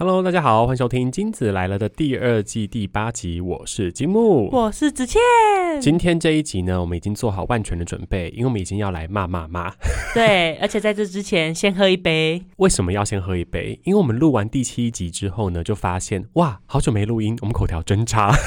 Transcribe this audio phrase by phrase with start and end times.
[0.00, 4.48] Hello，大家好，欢迎收听《金子来了》的第二季第八集，我是金木。
[4.52, 5.20] 我是子倩。
[5.80, 9.74] 今天这一集呢，我们已经做好万全的准备，因为我们已经要来骂骂骂。
[10.14, 12.40] 对， 而且在这之前先喝一杯。
[12.58, 13.80] 为什么要先喝一杯？
[13.82, 18.32] 因为我们录完第七集之后呢，就发现哇，好久没录音，我们口条真差。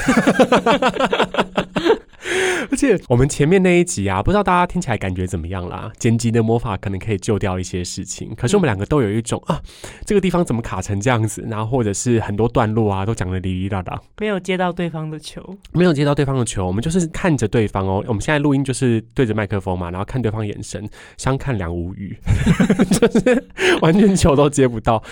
[2.70, 5.90] 而且我们前面那一集啊，不知道大家听起来感觉怎么样啦？
[5.98, 9.60] 剪辑的魔法可能可以救掉一些事情，可是我们两个都有一种啊，
[10.06, 11.44] 这个地方怎么卡成这样子？
[11.48, 15.42] 然后或者是很多段落啊，都讲的哩哩啦啦，没有接到对方的球，
[15.72, 18.02] 没有接到对方的球，我们就是看着对方哦。
[18.06, 22.16] 我们现在录音就是对着麦克风嘛，然后看对方眼神，相看两无语，
[22.90, 23.48] 就是
[23.80, 25.02] 完全球都接不到。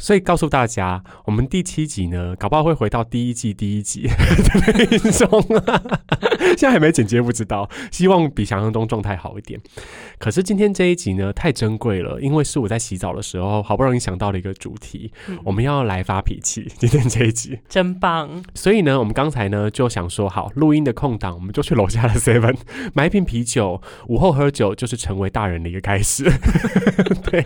[0.00, 6.00] 所以告诉大家，我们第七集呢，搞不好会回到第一季第一集 的那种啊。
[6.56, 7.68] 现在还没剪接，不知道。
[7.92, 9.60] 希望比想象中状态好一点。
[10.18, 15.12] 可是今天这一集呢，太珍贵了，因为是我在洗澡的时候好不容易想到了一个主题，
[15.44, 16.66] 我们要来发脾气。
[16.78, 18.42] 今天这一集真棒。
[18.54, 22.56] 所以呢，我们刚才呢就想说，好，录音的空档，我们就去楼下的 Seven
[22.94, 23.80] 买一瓶啤酒。
[24.08, 26.24] 午后喝酒就是成为大人的一个开始。
[27.30, 27.44] 对，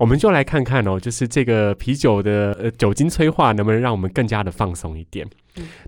[0.00, 1.75] 我们就来看看哦，就是这个。
[1.76, 5.26] 啤酒的呃酒精催化能不能让我们更加的放松一点？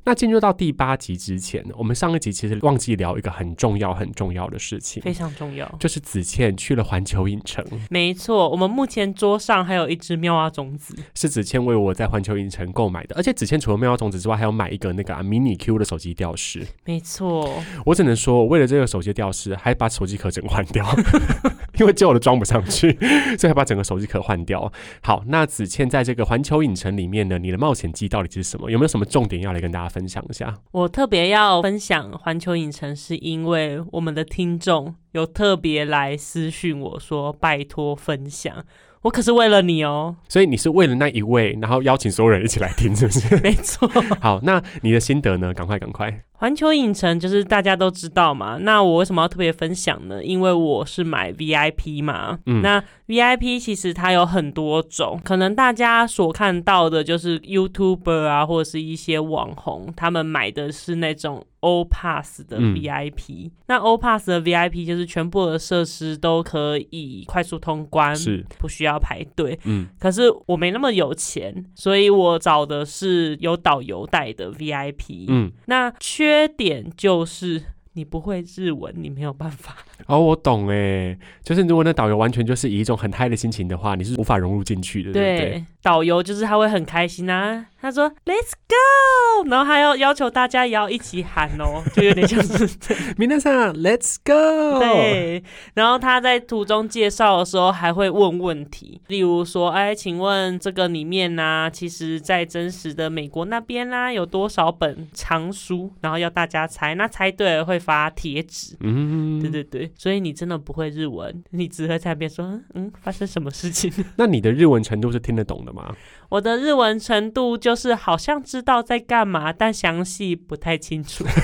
[0.05, 7.65] 那进入到第八集之前，我们上一集其实忘记聊一个很重要很重要的事情，非常重要，就是子倩去了环球影城。
[7.91, 13.15] 没错，我们目前桌上还有一只妙蛙种子，是子倩为我在环球影城购买的。
[13.17, 16.67] 而且子倩除了妙蛙种子之外，还有买一个那个啊迷你 Q 的手机吊饰。
[16.85, 17.49] 没错，
[17.85, 20.87] 我只能说，为了这个手机吊饰，还把手机壳整换掉。
[21.79, 22.91] 因为旧的装不上去，
[23.39, 24.73] 所以还把整个手机壳换掉。
[25.01, 28.69] 好，那子倩在这个环球影城里面呢，你的冒险记到底是什么？
[28.69, 30.57] 有没有什么重点要来跟大家分享一下？
[30.73, 38.65] 我特别要分享环球影城，是因为我们的听众有特别来私讯我说，拜托分享。
[39.03, 43.37] 我可是为了你哦，所以你是为了那一位，然后邀请所有人一起来听，是不是？
[43.43, 43.89] 没错。
[44.21, 45.55] 好，那你的心得呢？
[45.55, 46.23] 赶快，赶快。
[46.41, 50.23] 环球影城就是大家都知道嘛，那我为什么要特别分享呢？
[50.23, 74.53] 因为我是买 VIP 嘛，嗯，那 VIP 其实它有很多种，可能大家所看到的就是 YouTuber 啊，或者是一些网红，他们买的是那种 O Pass 的 VIP，那 O Pass 的 VIP 就是全部的设施都可以快速通关，是不需要排队，嗯，可是我没那么有钱，所以我找的是有导游带的
[74.53, 75.93] VIP，嗯，那。
[76.01, 79.77] 缺点就是你不会日文，你没有办法。
[80.07, 85.13] 哦，我懂哎，就是如果那导游完全就是以一种很嗨的心情的话，你是无法融入进去的。
[85.13, 87.67] 对，导游就是他会很开心啊。
[87.81, 92.69] 他说：“Let's go！” 然后还要要求大家也要一起喊哦， 就有点像是
[93.17, 95.45] “明天上 Let's go！” 对。
[95.75, 105.93] 然后他在途中介绍的时候还会问问题，例如说：“哎，请问这个里面呢，其实在真实的美国那边啦，有多少本藏书？
[106.01, 109.88] 然后要大家猜，那猜对了会发贴纸。”嗯，对对对。
[109.97, 115.95] 所以你真的不会日文，你只会在那边说：“嗯，发生什么事情？” 那你的日文程度是听得懂的吗？
[116.29, 121.25] 我的日文程度就是好像知道在干嘛，但详细不太清楚。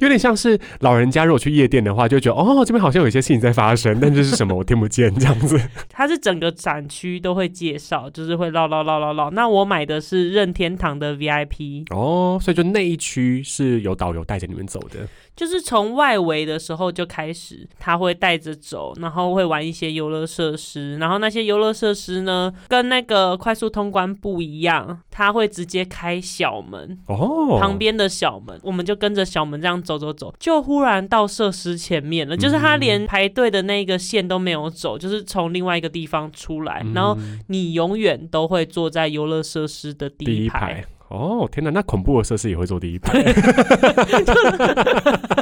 [0.00, 5.60] 有点像是老人家如果去夜店的话，就觉得哦，这边好像有一些事情在发生，但这是什么我听不见这样子。
[5.90, 9.30] 它是整个展区都会介绍，就是会唠唠唠唠唠。
[9.30, 15.06] 那我买的是任天堂的 VIP 哦，所以就那一区是有导游带着你们走的。
[15.40, 40.84] 就是从外围的时候就开始，他会带着走，然后会玩一些游乐设施，然后那些游乐设施呢，跟那个快速通关不一样，他会直接开小门哦，旁边的小门，我们就跟着小门这样走走走，就忽然到设施前面了，就是他连排队的那个线都没有走，就是从另外一个地方出来，然后你永远都会坐在游乐设施的第一排。
[41.10, 43.20] 哦天哪，那恐怖的设施也会坐第一排，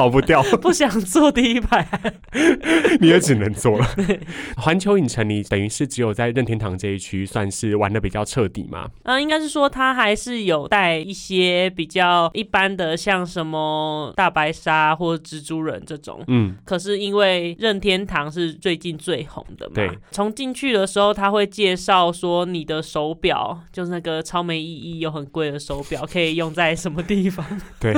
[0.00, 0.42] 逃不掉。
[0.62, 1.86] 不想坐第一排，
[3.00, 3.86] 你也只能坐了。
[4.56, 8.88] 环球影城，你等于是只有在任天堂这一区算是玩的比较彻底嘛？
[9.02, 16.24] 嗯，应该是说它还是有带一些比较一般的，像什么大白鲨或者蜘蛛人这种。
[16.28, 19.90] 嗯，可是因为任天堂是最近最红的嘛，对。
[20.10, 27.44] 从进去的时候，他会介绍说你的手表就是那个超没意义又很贵的手表可以用在什么地方？
[27.78, 27.94] 对，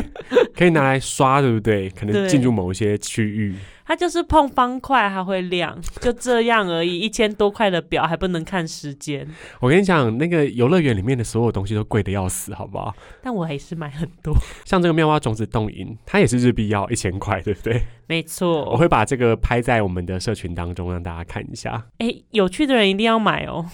[0.56, 1.92] 可以拿来刷，对不对？
[1.94, 3.55] 可能进入某一些区域。
[3.85, 7.00] 它就是碰方块它会亮， 就这样而已。
[7.00, 9.27] 一千多块的表还不能看时间。
[9.61, 12.94] 我跟你讲，那个游乐园里面的所有东西都贵的要死，好不好？
[13.23, 14.35] 但我还是买很多。
[14.65, 17.83] 像这个妙蛙种子冻饮，它也是日币要一千块，对不对？
[18.06, 18.65] 没错。
[18.71, 21.85] 我会把这个拍在我们的社群当中，让大家看一下。
[21.99, 23.67] 哎，有趣的人一定要买哦。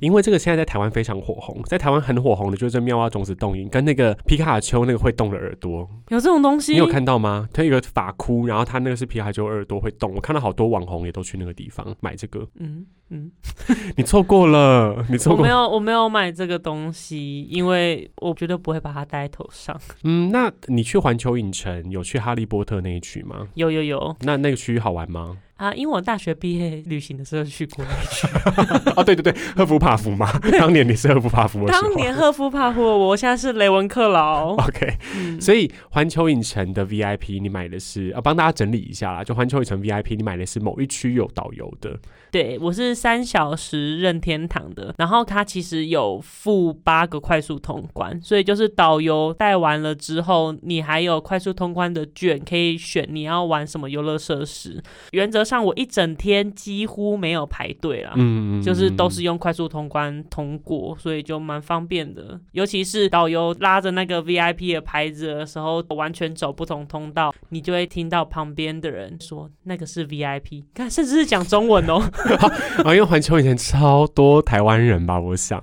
[0.00, 6.72] 因为这个现在在台湾非常火红，在台湾很火红的就是妙蛙种子动影跟那个皮卡丘那个会动的耳朵，有这种东西？
[6.72, 7.48] 你有看到吗？
[7.52, 12.46] 它有一个发箍，然后它那个是皮卡丘耳朵会动，我看到好多网红也都去那个地方买这个。
[12.58, 13.30] 嗯嗯，
[13.96, 15.50] 你错过了，你错过我没。
[15.50, 19.78] 有我没有买这个东西，因为我绝对不会把它戴在头上。
[20.04, 23.48] 嗯，那你去环球影城有去哈利波特那一区吗？
[23.54, 25.36] 有有有那那个区域好玩吗？
[25.56, 28.90] 啊，因为我大学毕业旅行的时候去过那里去。
[28.96, 31.72] 哦， 对对对，赫夫帕夫嘛，当年你是赫夫帕夫的。
[31.72, 34.56] 当年赫夫帕夫，我现在是雷文克劳。
[34.56, 39.22] OK，嗯所以环球影城的 VIP 你买的是啊，帮大家整理一下啦。
[39.22, 41.96] 就环球影城 VIP 你买的是某一区有导游的，
[42.32, 54.82] 对，我是三小时任天堂的，然后它其实有附八个快速通关，所以就是导游带完了之后，你还有快速通关的券可以选你要玩什么游乐设施。
[55.12, 58.12] 原则上我一整天几乎没有排队啦。
[58.16, 62.38] 嗯，就是都是用快速通关通过，所以就蛮方便的。
[62.52, 72.02] 尤其是导游拉着那个 VIP 的牌子的时候，完全走不同通道，你就会听到旁边的人说那个是 VIP，看甚至是讲中文哦。
[72.84, 75.62] 啊，因为环球以前超多台湾人吧，我想，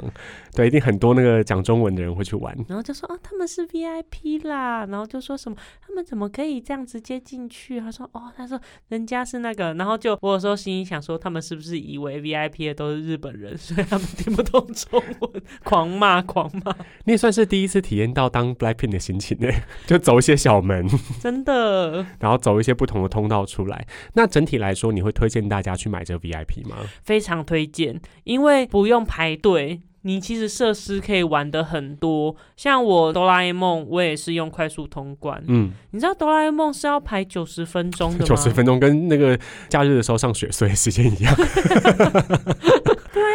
[0.53, 2.55] 对，一定很多那个讲中文的人会去玩。
[2.67, 7.79] 然后就说啊，他们是 VIP 啦，然后就说什么他们怎么可以这样直接进去？
[7.79, 8.59] 他说哦，他说
[8.89, 16.75] 人家是那个，然后就我有时候心里想说，他们是不是以为 VIP 的都是日本人，所以他们听不懂中文，狂骂狂骂，
[17.05, 19.47] 你也算是第一次体验到当 Blackpink 的心情呢，
[19.85, 20.87] 就走一些小门，
[21.21, 23.85] 真的然后走一些不同的通道出来。
[24.13, 26.77] 那整体来说，你会推荐大家去买这个 VIP 吗？
[27.03, 29.81] 非常推荐，因为不用排队。
[30.03, 35.43] 你其实设施可以玩的很多，像我哆啦 A 梦，我也是用快速通关。
[35.47, 38.25] 嗯，你知道哆啦 A 梦是要排九十分钟的吗？
[38.27, 41.35] 九十分钟跟那个假日的时候上雪所以时间一样。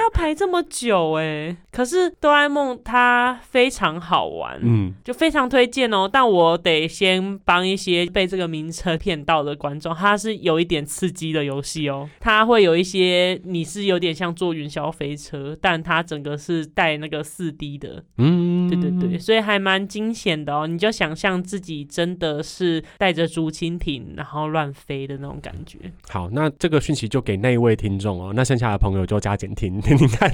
[0.04, 6.08] 要排这么久哎，可是哆啦 A 梦它非常好玩，嗯，就非常推荐哦。
[6.10, 12.08] 但我得先帮一些被这个名称骗到的观众，它是有一点刺激的游戏哦。
[12.20, 20.66] 它会有一些你是有点像坐云霄飞车，但它整个是带那个四 D 的，嗯，对对对，所以还蛮惊险的哦。
[20.66, 25.78] 你就想象自己真的是带着竹蜻蜓然后乱飞的那种感觉。
[26.10, 30.30] 好，那这个讯息就给那一位听众哦，那剩下的朋友就加减听 听听看。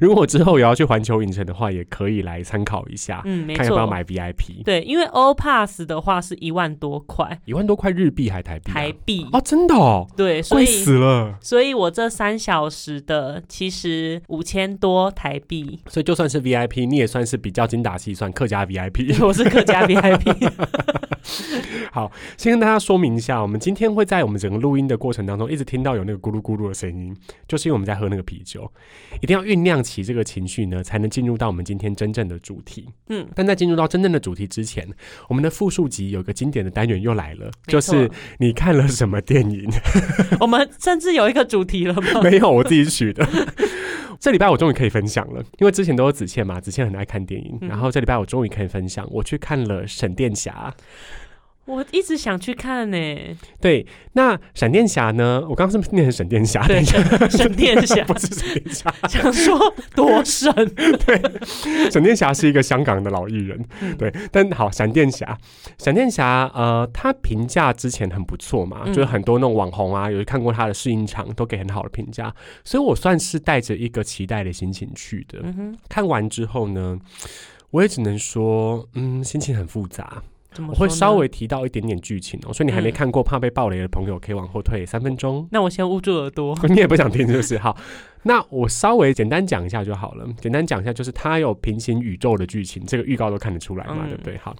[0.00, 3.58] 如果之后也要去环球影城的话，也可以来参考一下，嗯，没错。
[3.58, 4.62] 看要不要买 VIP。
[4.64, 8.74] 对，因为 All Pass 的话是一万多块一万多块日币还台币、啊？
[8.74, 11.38] 台币，啊，真的哦，对，所贵以死了。
[11.40, 19.16] 所以我这三小时的其实五千多台币，所以就算是 VIP，你也算是比较精打细算客家 VIP。
[19.24, 20.50] 我是客家 VIP。
[21.92, 27.14] 好，先跟大家说明一下，我们今天会在我们整个录音的过程当中，一直听到有那个咕噜咕噜的声音，
[27.46, 28.70] 就是因为我们在喝那个啤酒，
[29.20, 32.88] 一定要酝酿起这个情绪呢，才能进入到我们今天真正的主题。
[33.08, 34.86] 嗯，但在进入到真正的主题之前，
[35.28, 39.70] 我们的复述集有一个经典的单元又来了，就是你看了什么电影？
[40.40, 42.20] 我们甚至有一个主题了吗？
[42.24, 43.26] 没有，我自己取的。
[44.20, 50.72] 这礼拜我终于可以分享了，因为之前都有子倩嘛，子倩很爱看电影，嗯然后这礼拜我终于可以分享，我去看了《闪电侠》。
[51.64, 52.96] 我一直想去看呢、
[53.60, 55.40] 对，那闪电侠呢？
[55.48, 56.66] 我刚刚是不是念成闪电侠？
[56.66, 60.52] 等对，，闪电侠 不是闪电侠，想说多神，
[61.88, 63.64] 闪电侠是一个香港的老艺人。
[63.80, 65.38] 嗯对，但好，闪电侠，
[65.78, 72.34] 闪电侠，呃，他评价之前很不错嘛，嗯就是很多那种网红啊，有看过他的试映场，都给很好的评价，
[72.64, 75.38] 所以我算是带着一个期待的心情去的。
[75.44, 76.98] 嗯，看完之后呢，
[77.70, 80.20] 我也只能说，嗯，心情很复杂。
[80.52, 85.48] 怎么我会稍微提到一点点剧情哦，所以你还没嗯看过怕被暴雷的朋友，可以往后退三分钟。
[85.50, 86.56] 那我先捂住耳朵。
[86.68, 87.58] 你也不想听，是不是？
[87.58, 87.76] 好，
[88.22, 90.26] 那我稍微简单讲一下就好了。
[90.40, 94.38] 简单讲一下，就是它有平行宇宙的剧情，这个预告都看得出来嘛，嗯对不对？
[94.38, 94.54] 好，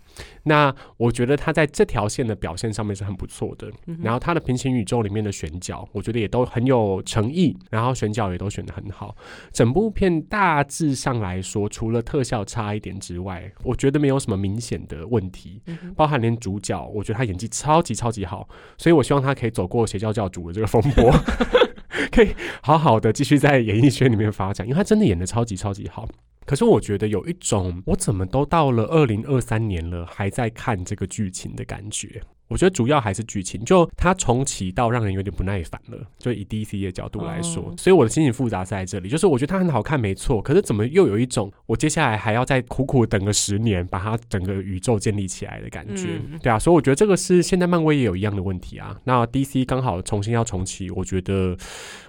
[0.45, 3.71] 那我觉得它在这条线的表现上面是很不错的。
[3.87, 9.16] 嗯然后它的平行宇宙里面的选角，我觉得也都很有诚意，然后选角也都选的很好。
[9.52, 15.61] 整部片大致上来说，除了特效差一点之外，我觉得没有什么明显的问题。
[15.66, 21.12] 嗯包含连主角，我觉得他演技超级超级好，所以我希望他可以走过邪教教主的这个风波，
[22.11, 26.09] 可以好好的继续在演艺圈里面发展，因为他真的演的超级超级好。
[26.45, 32.21] 可是我觉得有一种，我怎么都到了二零二三年了，还在看这个剧情的感觉。
[32.52, 35.99] 我觉得主要还是剧情，就它重启到让人有点不耐烦了。
[36.18, 39.09] 就以 DC 的角度来说，哦所以我的心情复杂是在这里。
[39.09, 46.21] 就是我觉得它很好看，没错，可是怎么又有一种我接下来还要再苦苦等个十年，把它整个宇宙建立起来的感觉。
[46.30, 48.97] 嗯对啊，所以我觉得这个是现在漫威也有一样的问题啊。
[49.04, 51.56] 那 DC 刚好重新要重启，我觉得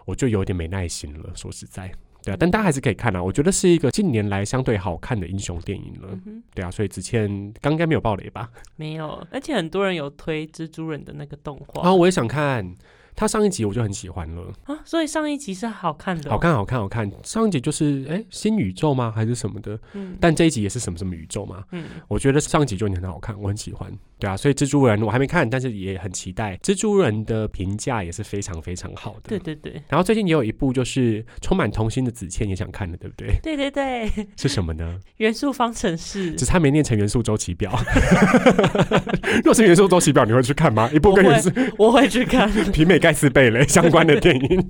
[0.06, 1.30] 我就有点没耐心了。
[1.36, 1.92] 说实在。
[2.24, 6.10] 对啊，但大家还是可以看啊，我觉得是一个近年来相对好看的英雄电影了。
[6.26, 8.50] 嗯，对啊，所以之前刚应该没有暴雷吧？
[8.78, 12.74] 没有，而且很多人有推蜘蛛人的那个动画啊，我也想看。
[13.16, 17.10] 他上一集我就很喜欢了，啊，所以上一集是好看的哦、好看，好看，好看。
[17.24, 19.12] 上一集就是哎、新宇宙吗？
[19.16, 19.80] 还是什么的？
[19.94, 21.64] 嗯但这一集也是什么什么宇宙嘛？
[21.72, 23.92] 嗯，我觉得上一集就很好看，我很喜欢。
[24.20, 26.56] 对啊，所以蜘蛛人我还没看，但是也很期待。
[26.58, 29.22] 蜘蛛人的评价也是非常非常好的。
[29.28, 33.36] 对对对然后最近也有一部就是充满童心的子倩也想看的，对不对？
[33.44, 35.00] 对对对，是什么呢？
[35.18, 37.72] 元素方程式只是他没念成元素周期表。
[39.44, 40.90] 若是元素周期表，你会去看吗？
[40.94, 42.50] 一部跟我会元素我会去看。
[42.72, 44.68] 媲美盖茨贝雷相关的电影。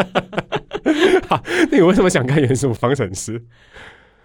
[1.28, 3.44] 好，那你为什么想看元素方程式？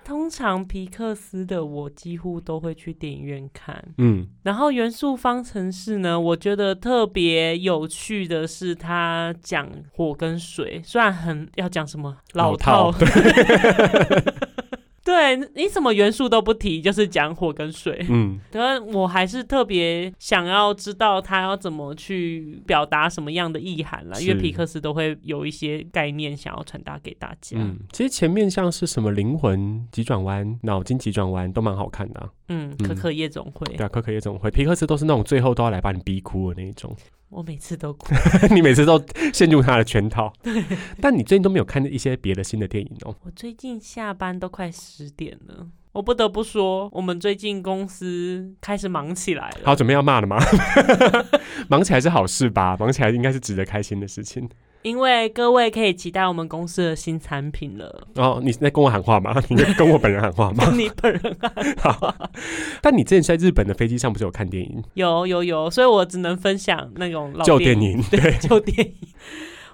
[0.06, 13.00] 通常皮克斯的我几乎都会去电影院看，嗯，然后元素方程式呢，我觉得特别有趣的是，它讲火跟水，虽然很要讲什么老套，套
[15.04, 18.06] 对你什么元素都不提，就是讲火跟水。
[18.10, 27.58] 嗯，但我还是特别想要知道他要怎么去表达什么样的意涵啦，因为皮克斯都会有一些概念想要传达给大家。
[27.60, 32.30] 嗯，其实前面像是什么灵魂急转弯、脑筋急转弯都蛮好看的、啊。
[32.48, 32.88] 嗯，嗯。
[32.88, 36.96] 可可夜总会，对啊，可可夜总会，皮克斯都是那种最后都要来把你逼哭的那一种，
[37.34, 38.14] 我每次都哭。
[38.54, 40.32] 你每次都陷入他的圈套。
[40.42, 40.64] 对，
[41.02, 43.16] 但你最近都没有看一些别的新的电影哦。
[43.24, 49.62] 我最近下班都快十点了，我不得不说，我们最近公司开始忙起来了。
[49.66, 50.38] 好，准备要骂了吗？
[51.70, 52.78] 忙起来是好事吧？
[52.80, 54.48] 忙起来应该是值得开心的事情。
[54.84, 58.08] 因为各位可以期待我们公司的新产品了。
[58.16, 59.34] 哦，你在跟我喊话吗？
[59.50, 60.70] 你在跟我本人喊话吗？
[60.76, 62.16] 你本人啊， 好，
[62.82, 64.84] 但你之前在日本的飞机上不是有看电影？
[64.94, 68.96] 有有有，所以我只能分享那种老旧电电影，对，旧电影。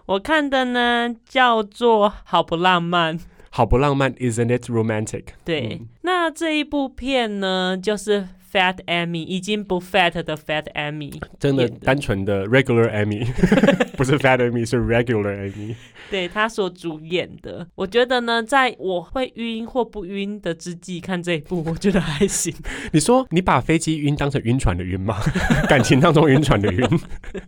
[0.06, 3.18] 我看的呢叫做《好不浪漫》，
[3.51, 5.25] 好不浪漫，Isn't it romantic？
[5.46, 13.25] 对，嗯那这一部片呢就是 Fat Amy，已经不 fat 的 Fat Amy，真的单纯的 regular Amy，
[13.96, 15.75] 不是 fat Amy，是 regular Amy。
[16.10, 17.68] 对他所主演的。
[17.75, 22.51] 我觉得呢，在我会晕或不晕的之际看这一部，我觉得还行。
[22.91, 25.20] 你说你把飞机晕当成晕船的晕吗？
[25.70, 26.89] 感情当中晕船的晕，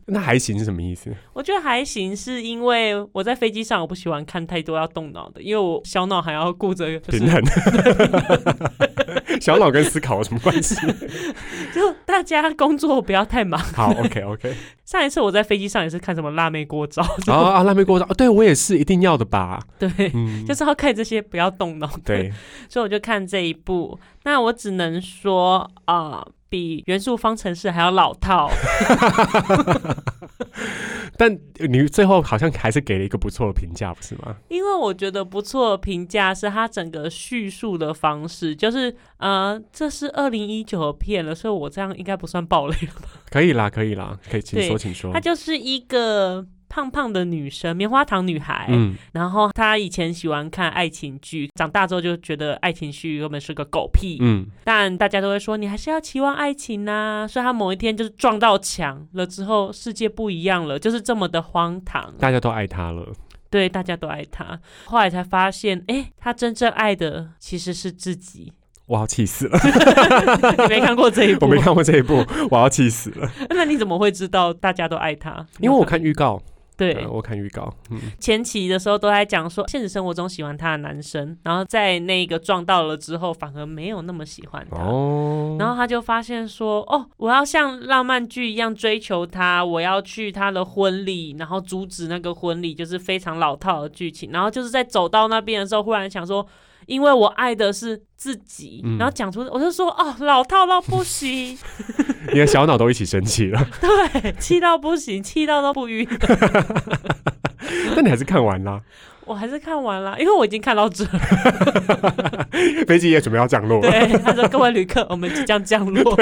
[0.06, 1.12] 那还行是什么意思？
[1.34, 7.42] 我觉得还行，是因为我在飞机上我不喜欢看太多要动脑的，因为我小脑还要顾着就是平衡。
[9.40, 10.76] 小脑跟思考有什么关系？
[11.74, 13.60] 就大家工作不要太忙。
[13.60, 14.54] 好，OK OK。
[14.86, 19.62] 上一次我在飞机上也是看什么辣妹锅招，啊啊，辣妹锅哦，对我也是，一定要的吧？
[19.80, 21.90] 对，嗯，就是要看这些不要动脑。
[22.04, 22.32] 对，
[22.68, 23.98] 所以我就看这一部。
[24.24, 28.52] 那我只能说啊、比元素方程式还要老套。
[31.22, 31.38] 但
[31.70, 34.36] 你最后好像还是给了一个不错的评价，不是吗？
[34.50, 43.08] 因为我觉得不错的评价是它整个叙述的方式，就是呃，这是二零一九的片了，所以我这样应该不算暴雷了吧？
[43.30, 45.20] 可以啦，可以啦，可以，请说，请说它。
[45.20, 48.66] 就是一个胖胖的女生，棉花糖女孩。
[48.70, 54.18] 嗯，然后她以前喜欢看爱情剧，长大之后就觉得爱情剧根本是个狗屁。
[54.22, 62.14] 嗯，但大家都会说你还是要期望爱情呐、所以她某一天就是撞到墙了之后，世界不一样了，就是这么的荒唐。
[62.18, 63.06] 大家都爱她了。
[63.50, 64.58] 对，大家都爱她。
[64.86, 68.54] 后来才发现，哎，他真正爱的其实是自己。
[68.88, 69.58] 我要气死了！
[70.58, 71.46] 你没看过这一部？
[71.48, 71.60] 我没。
[71.62, 73.30] 看过这一部，我要气死了。
[73.52, 75.46] 那你怎么会知道大家都爱他？
[75.60, 76.42] 因为我看预告，
[76.82, 84.78] 对、呃我看预告，嗯，前期的时候都在讲说，现实生活中喜欢他的男生，然后在那个撞到了之后，反而没有那么喜欢他。
[84.78, 94.32] 哦，然后他就发现说：“哦，我要像浪漫剧一样追求他，我要去他的婚礼，然后阻止那个婚礼，就是非常老套的剧情。
[94.32, 96.44] 然后就是在走到那边的时候，忽然想说，
[96.88, 98.98] 因为我爱的是自己，嗯。
[98.98, 101.56] 然后讲出，我就说哦，老套到不行，
[102.32, 106.08] 你的小脑都一起生气了，对，气到不行，气到都不晕。
[107.96, 108.82] 那 你还是看完啦。
[109.24, 111.12] 我还是看完了，因为我已经看到这了。
[112.88, 113.90] 飞机也准备要降落了。
[113.90, 116.18] 对，他说各位旅客，我们即将降落。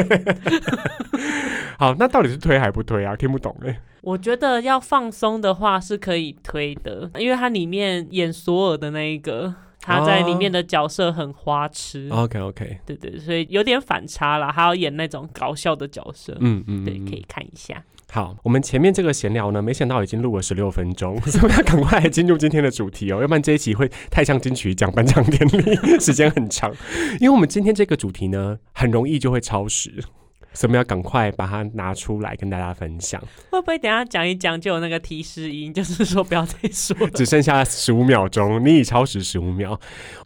[1.78, 3.16] 好，那到底是推还不推啊？
[3.16, 3.80] 听不懂哎。
[4.02, 14.52] 我觉得要放松的话是可以推的，因为它里面演索尔的那一个，他在里面的角色很花痴，OK OK，对对，所以有点反差啦。
[14.54, 17.84] 他要演那种搞笑的角色，嗯嗯，对，嗯可以看一下。
[18.12, 26.72] 好，我们前面这个闲聊呢，没想到已经录了十六分钟， 所以要赶快来进入今天的主题哦，要不然这一期会太像金曲奖颁奖典礼， 时间很长。
[27.20, 30.04] 因为我们今天这个主题呢，很容易就会超时。
[30.54, 33.22] 所以我们要赶快把它拿出来跟大家分享。
[33.52, 37.10] 会不会等一下讲一讲就有那个提示音，就是说不要再说了？
[37.16, 39.80] 只剩下十五秒钟，你已超时十五秒。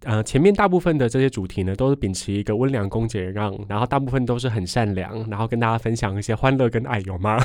[0.04, 7.38] 呃，前面大部分的这些主题呢，都是秉持一个温良恭俭让，然后大部分都是很善良，然后跟大家分享一些欢乐跟爱，有吗？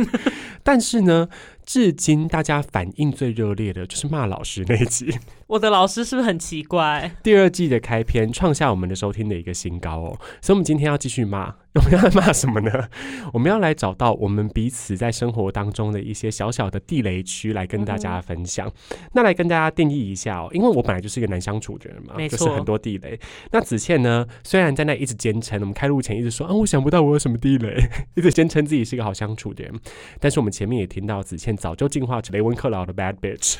[0.62, 1.28] 但是呢，
[1.66, 5.12] 至今大家反应最热烈的就是骂老师那一集。
[5.48, 7.12] 我的老师是不是很奇怪？
[7.22, 11.54] 第二季的开篇创下我们的收听的一个新高哦，所以我们今天要继续骂。
[11.76, 12.88] 我们要来骂什么呢？
[13.34, 18.72] 我们要来找到我们彼此在生活当中的一些小小的地雷区来跟大家分享。
[19.12, 23.20] 那来跟大家定义一下哦，因为我本来就是一个难相处的人嘛，就是很多地雷。
[23.50, 27.76] 那子倩呢，虽然在那一直坚称，我们开录前一直说啊，我想不到我有什么地雷，
[28.16, 29.74] 一直坚称自己是一个好相处的人，
[30.18, 33.56] 但是我们前面也听到子倩早就进化成雷文克劳的 bad bitch。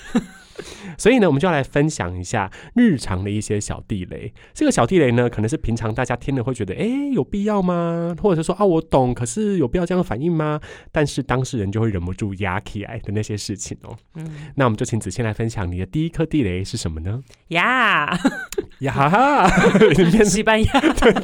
[0.96, 4.32] 所以呢，我们就要来分享一下日常的一些小地雷。
[4.54, 8.16] 这个小地雷呢，可能是平常大家听了会觉得，哎，有必要吗？
[8.22, 10.58] 或者是说，啊，我懂，可是有必要这样反应吗？
[10.90, 13.94] 但是当事人就会忍不住压起来的那些事情哦。
[14.14, 17.22] 嗯那我们就请子谦来分享你的第一颗地雷是什么呢？
[17.48, 18.18] 呀，
[18.80, 19.50] 呀哈哈，
[20.24, 20.80] 西班牙，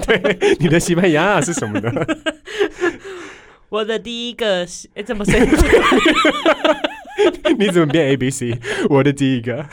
[0.07, 1.91] 对你的西班牙是什么呢？
[3.73, 5.47] 我的第一个是，哎，怎么声音？
[7.59, 8.59] 你怎么变 A B C？
[8.91, 9.65] 我的第一个，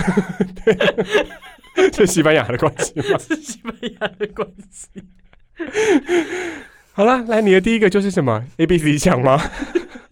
[1.75, 3.17] 对 是西班牙的关系吗？
[3.19, 4.87] 是西班牙的关系。
[6.93, 9.37] 好了，来你的第一个就是什么 A B C 讲吗？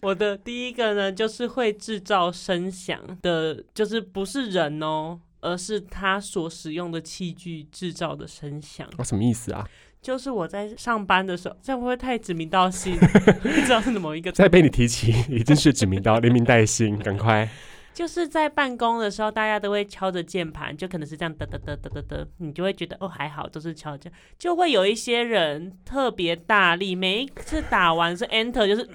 [0.00, 8.86] 我的第一个呢，就是会制造声响的，就是不是人哦，而是他所使用的器具制造的声响。
[8.98, 9.66] 哦，什么意思啊？
[10.00, 12.96] 就是我在上班的时候，这样会不会太指名道姓？
[13.42, 17.48] 不知道是某一个再被你提起， 已经是指名道连名带姓，赶快。
[17.92, 28.88] 就是在办公的时候，大家都会敲着键盘，就可能是这样嘚嘚嘚嘚嘚嘚，你就会觉得哦还好，都是敲键，就会有一些人特别大力，每一次打完是 Enter 就是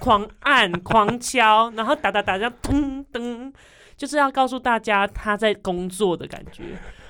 [0.00, 3.52] 狂按狂敲，然后打打打这样噔噔，
[3.96, 6.64] 就是要告诉大家他在工作的感觉。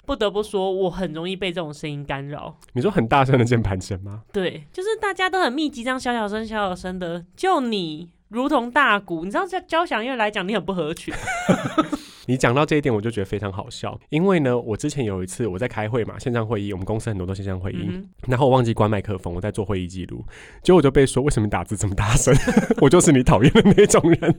[0.08, 2.56] 不得不说，我很容易被这种声音干扰。
[2.72, 4.22] 你说很大声的键盘声吗？
[4.32, 9.26] 对，就是大家都很密集，这样小小声、小小声的，就你如同大鼓。
[9.26, 11.12] 你知道，在交响乐来讲，你很不合群。
[12.28, 20.22] 你讲到这一点，我就觉得非常好笑，因为呢，我之前有一次我在开会嘛，线上会议，我们公司很多都线上会议，嗯然后我忘记关麦克风，我在做会议记录，
[20.62, 22.34] 结果我就被说为什么你打字这么大声？
[22.82, 24.38] 我就是你讨厌的那种人。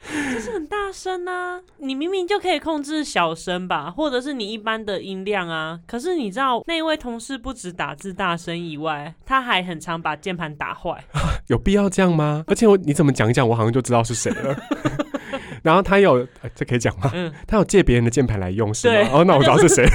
[0.32, 1.60] 就是很大声啊！
[1.76, 5.78] 你明明就可以控制小声吧，或者是你一般的音量啊。
[5.86, 11.04] 可是你知道，那一位同事不止打字大声以外，他还很常把键盘打坏。
[11.48, 12.44] 有必要这样吗？
[12.46, 14.56] 而且我你怎么讲一讲，我好像就知道是谁了。
[15.62, 17.10] 然后他有，呃这可以讲吗？
[17.14, 19.10] 嗯，他有借别人的键盘来用是对吗？
[19.12, 19.86] 哦，那我知道是谁。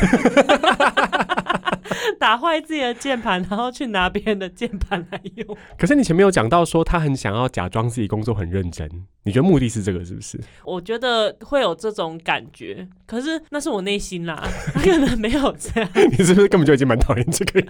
[2.19, 5.57] 打坏自己的键盘，然后去拿别人的键盘来用。
[5.77, 8.89] 可是你前面有讲到说他很想要假装自己工作很认真，
[9.23, 10.39] 你觉得目的是这个是不是？
[10.63, 14.41] 我觉得会有这种感觉，可是那是我内心啦，
[14.73, 15.89] 他可能没有这样。
[16.17, 17.69] 你是不是根本就已经蛮讨厌这个人？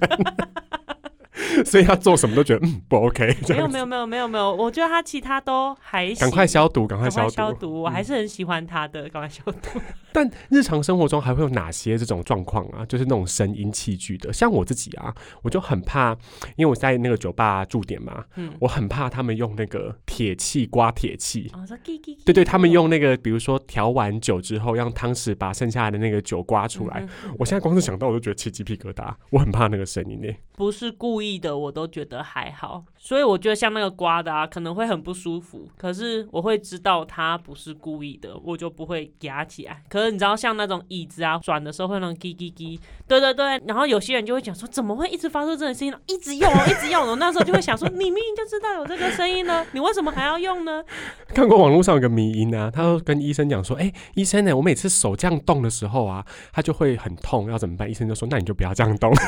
[1.65, 7.29] 所以他做什么都觉得嗯不 OK，没有没有没有没有没有，我觉得他其他都还行赶快消毒，赶快消毒。
[7.29, 9.79] 消毒，我嗯还是很喜欢他的，赶快消毒。
[10.13, 12.85] 但日常生活中还会有哪些这种状况啊？
[12.85, 16.11] 就是那种声音器具的，像我自己啊，我就很怕，
[16.55, 21.51] 因为我在那个酒吧驻点嘛，嗯，我很怕他们用那个铁器刮铁器。
[21.53, 27.05] 哦，说叽叽叽对对，他们用那个，比如说调完酒之后，让汤匙把剩下的那个酒刮出来。
[27.37, 30.33] 我现在光是想到我都觉得起鸡皮疙瘩，我很怕那个声音呢。
[30.55, 32.83] 不是故意的，我都觉得还好。
[32.97, 39.83] 所以我觉得像那个刮的啊，可能会很不舒服，可是我会知道他不是故意的，我就不会压起来。
[39.89, 45.99] 可是你知道，像那种椅子啊，转的时候会那种叽叽叽，对对对，然后有些人就会讲说，怎么会一直发出这种声音呢？
[46.07, 47.15] 一直用哦，一直用哦。
[47.17, 50.83] 那时候就会想说，你明明就知道有这个声音呢，你为什么还要用呢？
[51.27, 59.13] 看过网络上有个迷音啊，他都跟医生讲说：“哎、医生呢，我每次手这样动的时候啊，他就会很痛，要怎么办？”医生就说：“那你就不要这样动。”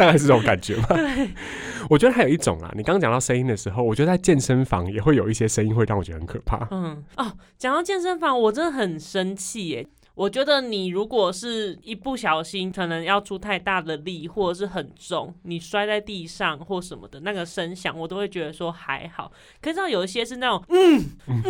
[0.00, 0.96] 大概是这种感觉吧。
[0.96, 1.28] 对，
[1.90, 6.66] 我觉得还有一种啊，你刚刚讲到声音的时候，我觉得在健身房也会有一些声音会让我觉得很可怕。
[6.70, 9.86] 嗯，哦，讲到健身房，我真的很生气耶。
[10.14, 19.32] 我觉得你如果是一不小心，可能要出太大的力，或者是很重，你摔在地上或什么的，那个声响我都会觉得说还好。
[19.62, 21.40] 可是到有一些是那种嗯嗯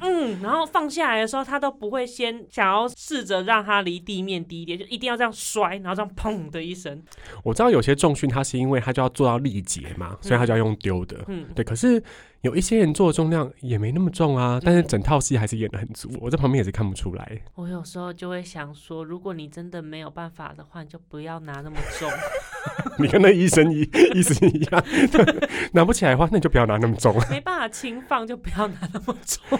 [0.00, 7.02] 嗯，然后放下来的时候，他都不会先想要试着让它离地面低一点，就一定要这样摔，然后这样砰的一声。
[7.44, 11.22] 我知道有些重训，它是因为它就要做到力竭嘛，所以它就要用丢的。
[11.28, 12.02] 嗯，对，可是
[12.42, 17.40] 有一些人做的重量也没那么重啊，但是整套戏还是演的很足，我在旁边也是看不出来。
[17.54, 22.10] 我有时候就会想说，如果你真的没有办法的话，你就不要拿那么重。
[22.98, 23.80] 你跟那医生一
[24.14, 24.84] 意思一样，
[25.72, 27.14] 拿不起来的话，那你就不要拿那么重。
[27.28, 29.58] 没办法轻放，就不要拿那么重。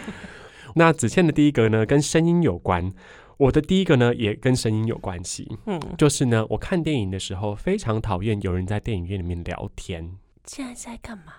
[0.74, 2.92] 那子倩的第一个呢，跟声音有关。
[3.36, 5.50] 我的第一个呢，也跟声音有关系。
[5.66, 10.16] 嗯，就是呢，我看电影的时候非常讨厌有人在电影院里面聊天。
[10.44, 11.32] 现在在干嘛？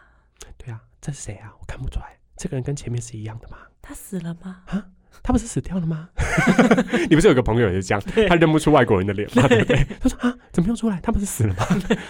[1.01, 1.51] 这是谁啊？
[1.59, 2.17] 我看不出来。
[2.37, 3.57] 这个人跟前面是一样的吗？
[3.81, 4.61] 他死了吗？
[4.67, 4.85] 啊，
[5.23, 6.09] 他不是死掉了吗？
[7.09, 9.47] 你不是有个朋友也是这样，他认不出外国人的脸吗？
[9.49, 9.85] 对不对？
[9.99, 10.99] 他说啊，怎么又出来？
[11.01, 11.65] 他不是死了吗？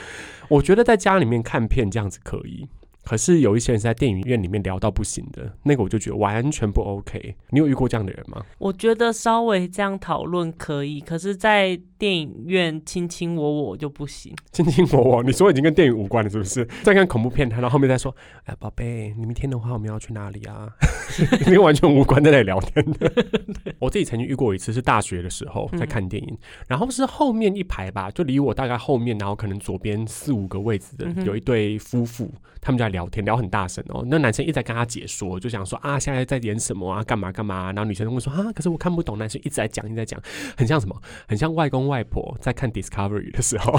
[0.50, 2.68] 我觉得在家里面看片这样子可以。
[3.04, 7.36] 可是有一些人是在电影院里面聊到不行的，那个我就觉得完全不 OK。
[7.50, 8.44] 你有遇过这样的人吗？
[8.58, 14.34] 我觉得稍微这样讨论可以，可是，在电影院卿卿我我就不行。
[14.52, 16.66] 卿卿我我，你说已经跟电影无关了，是不是？
[16.84, 20.70] 在看恐怖片，然后后面再说，哎，宝贝，你明天的话我们要去哪里啊？
[21.48, 23.12] 因为完全无关在那里聊天的。
[23.80, 26.38] 我自己曾经遇过一次，是大学的时候在看电影，
[26.68, 34.04] 然后是后面一排吧，就离我大概后面，然后可能左边四五个位置的有一对夫妇，他们在聊天，聊很大声哦。
[34.08, 37.68] 那男生一直在跟他解说，就想说啊，现在在演什么啊，干嘛干嘛。
[37.74, 39.18] 然后女生会说啊，可是我看不懂。
[39.18, 40.20] 男生一直在讲，一直在讲，
[40.58, 40.96] 很像什么？
[41.28, 43.74] 很像外公外婆在看 Discovery 的时候，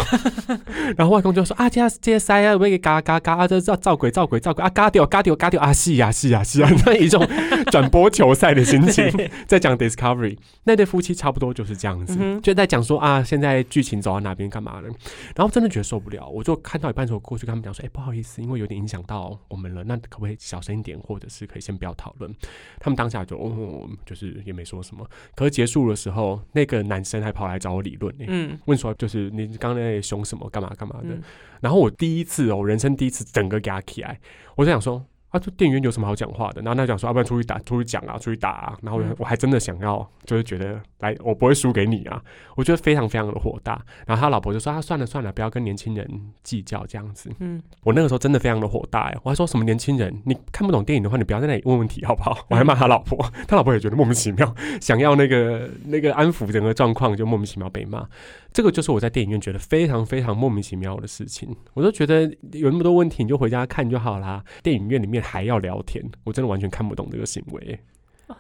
[0.96, 7.27] 然后外公就说啊，这这塞啊，喂嘎嘎嘎，这照照鬼照鬼照鬼啊，嘎掉嘎掉嘎掉啊，是呀是呀是呀， 那一种
[7.70, 9.05] 转播球赛的心情，
[9.46, 10.38] 在讲 Discovery。
[10.64, 14.88] 那对夫妻差不多就是这样子，就在讲说啊，现在剧情走到哪边干嘛了。
[15.35, 22.34] 然后真的觉得受不了，我就看到一半时候过去跟他们讲说，哎，不好意思，因为有点影响到我们了，那可不可以小声一点，或者是可以先不要讨论？
[22.80, 25.08] 他们当下就哦，就是也没说什么。
[25.34, 31.18] 可是结束的时候，那个男生还跑来找我理论，嗯，问说就是你刚才凶什么，干嘛干嘛的。
[31.60, 34.20] 然后我第一次哦，人生第一次整个给他起来，
[34.56, 35.04] 我就想说。
[35.33, 36.62] 啊，就电影院有什么好讲话的？
[36.62, 38.79] 然后他讲说，要不然出去打，出去讲啊，出去打啊。
[38.83, 42.23] 然后我还真的想要，就是觉得来，我不会输给你啊。
[42.55, 43.83] 我觉得非常非常的火大。
[44.07, 46.07] 然后他老婆就说：“啊，算了算了，不要跟年轻人
[46.42, 49.16] 计较这样子。”嗯，我那个时候真的非常的火大哎！
[49.23, 52.37] 我还说什么年轻人，你看不懂电影的话，你不要在那里问问题好不好？
[52.51, 53.18] 我还骂他老婆，
[53.49, 58.07] 他老婆也觉得莫名其妙，想要那个 那个安抚整个状况，就莫名其妙被骂。
[58.53, 61.49] 这个就是我在电影院觉得非常非常莫名其妙的事情。
[61.73, 64.45] 我都觉得有那么多问题，你就回家看就好啦。
[64.62, 67.78] 电影院里还要聊天，我真的完全看不懂这个行为。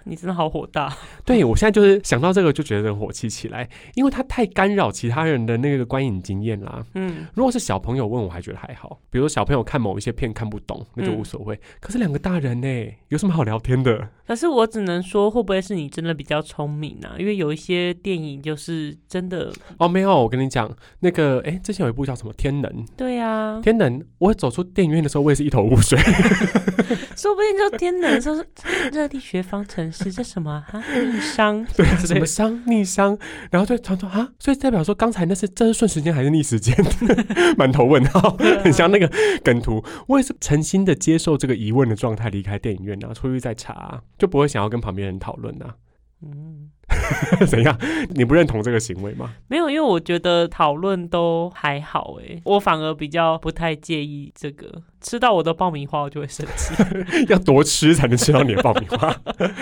[0.04, 0.96] 你真的好火大！
[1.24, 6.84] 对我现在就是想到这个就觉得火气起来，因为他太干扰其他人的那个观影经验啦。
[6.94, 11.58] 嗯，如果是小朋友问我还觉得还好，比如说小朋友看某一些片看不懂，那就无所谓。
[11.80, 14.08] 可是两个大人呢，有什么好聊天的？
[14.26, 17.10] 可是我只能说，会不会是你真的比较聪明呢？
[17.18, 22.70] 因为有一些电影就是真的哦，没有，我跟你讲，那个哎，之前有一部叫什么《天能》？
[22.96, 25.98] 对呀，《天能》，我走出电影院的时候，我也是一头雾水。
[27.16, 28.44] 说不定就《天能》说是
[28.90, 29.81] 热力学方程。
[29.90, 30.84] 是这什么啊？
[31.12, 33.18] 逆商 对，什么商逆商？
[33.50, 36.76] 然后就常说啊，所以代表说刚才那是这是顺时间还是逆时间？
[37.56, 39.10] 满头问号，很像那个
[39.42, 39.82] 梗图。
[40.06, 45.74] 我也是诚心的接受这个疑问的状态离开电影院啊，出去再查，就不会想要跟旁边人讨论啊。
[46.22, 46.68] 嗯。
[47.48, 47.78] 怎样？
[48.10, 49.32] 你不认同这个行为吗？
[49.48, 54.82] 没有，因为我觉得讨论都还好哎，我反而比较不太介意这个。
[55.02, 56.74] 吃到我的爆米花，我就会生气。
[57.28, 59.14] 要多吃才能吃到你的爆米花？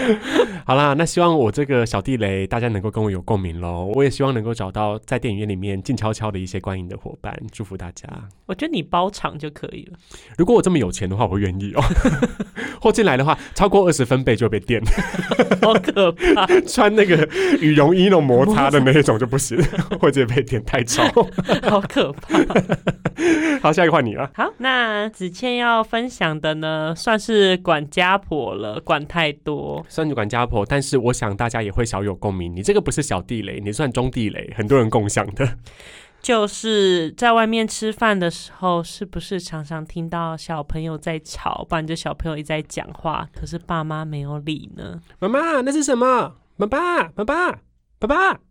[0.67, 3.91] 好啦，那希望我这个小地雷大家能够跟我有共鸣喽。
[3.95, 8.09] 我也希望能够找到在电影院里面静悄悄的一些观影的伙伴，祝福大家。
[8.47, 9.99] 我觉得你包场就可以了。
[10.37, 11.83] 如果我这么有钱的话， 我愿意哦。
[12.81, 14.83] 或进来的话，超过二十分贝就被电，
[15.63, 16.47] 好可怕！
[16.67, 17.29] 穿那个
[17.61, 19.59] 羽绒衣那种摩擦的那一种就不行，
[20.01, 21.05] 或者被电太吵，
[21.63, 22.39] 好可怕。
[23.63, 24.31] 好，下一个换你了。
[24.35, 30.67] 好，那子倩要分享的呢，算是管家婆了，管太多，算是管家婆。
[30.67, 35.57] 但是我想大家也会小有共鸣，你这个不是小地雷，你算中地雷，很多人共享的。
[36.21, 45.01] 就是在外面吃饭的时候，是不是常常听到小朋友在吵，不然就小朋友一直在讲话，可是爸妈没有理呢？
[45.19, 46.37] 妈妈，那是什么？
[46.59, 47.61] 爸爸，爸爸，
[47.99, 48.50] 爸爸。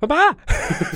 [0.00, 0.36] 爸爸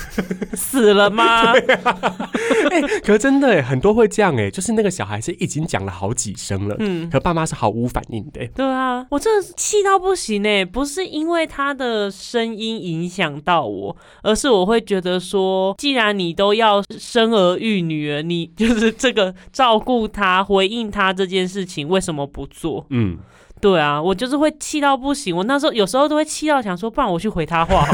[0.56, 1.52] 死了吗？
[1.52, 8.46] 哎，可真的哎，很多会这样哎，就是那个小孩是已经讲了好几声了，嗯，可爸妈是毫无反应的。
[8.54, 22.86] 对啊，我真的气到不行哎，不是因为他的声音影响到我，而是我会觉得说，既然你都要生儿育女儿，你就是这个照顾他、回应他这件事情，为什么不做？
[22.88, 23.18] 嗯。
[23.64, 25.34] 对啊，我就是会气到不行。
[25.34, 27.86] 我那时候有时候都会气到想说，不然我去回他话。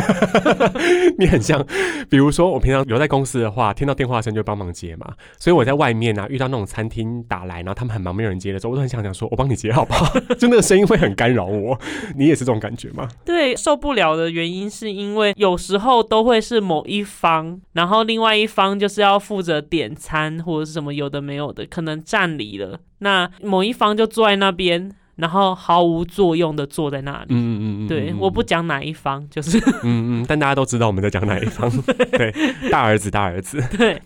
[1.16, 1.64] 你很像，
[2.10, 5.06] 比如说我平常留在公司的话，听到电话声就帮忙接嘛。
[5.38, 10.12] 所以我在外面啊，遇到那种餐厅打来，然后他们很忙没有人接的时候，我都很想讲说，我帮你接好不好？
[10.40, 11.78] 就那个声音会很干扰我。
[12.16, 13.08] 你也是这种感觉吗？
[13.24, 24.90] 对，受不了的原因是因为有时候都会是某一方，然后另外一方就是要负责点餐或者是什么有的没有的，可能站离了，那某一方就坐在那边。
[25.20, 27.26] 然后毫无作用的坐在那里。
[27.28, 31.70] 嗯嗯嗯，对，我不讲哪一方，就是嗯嗯，但大家都知道我们在讲哪一方。
[32.12, 32.32] 对，
[32.70, 33.62] 大儿子，大儿子。
[33.76, 34.00] 对，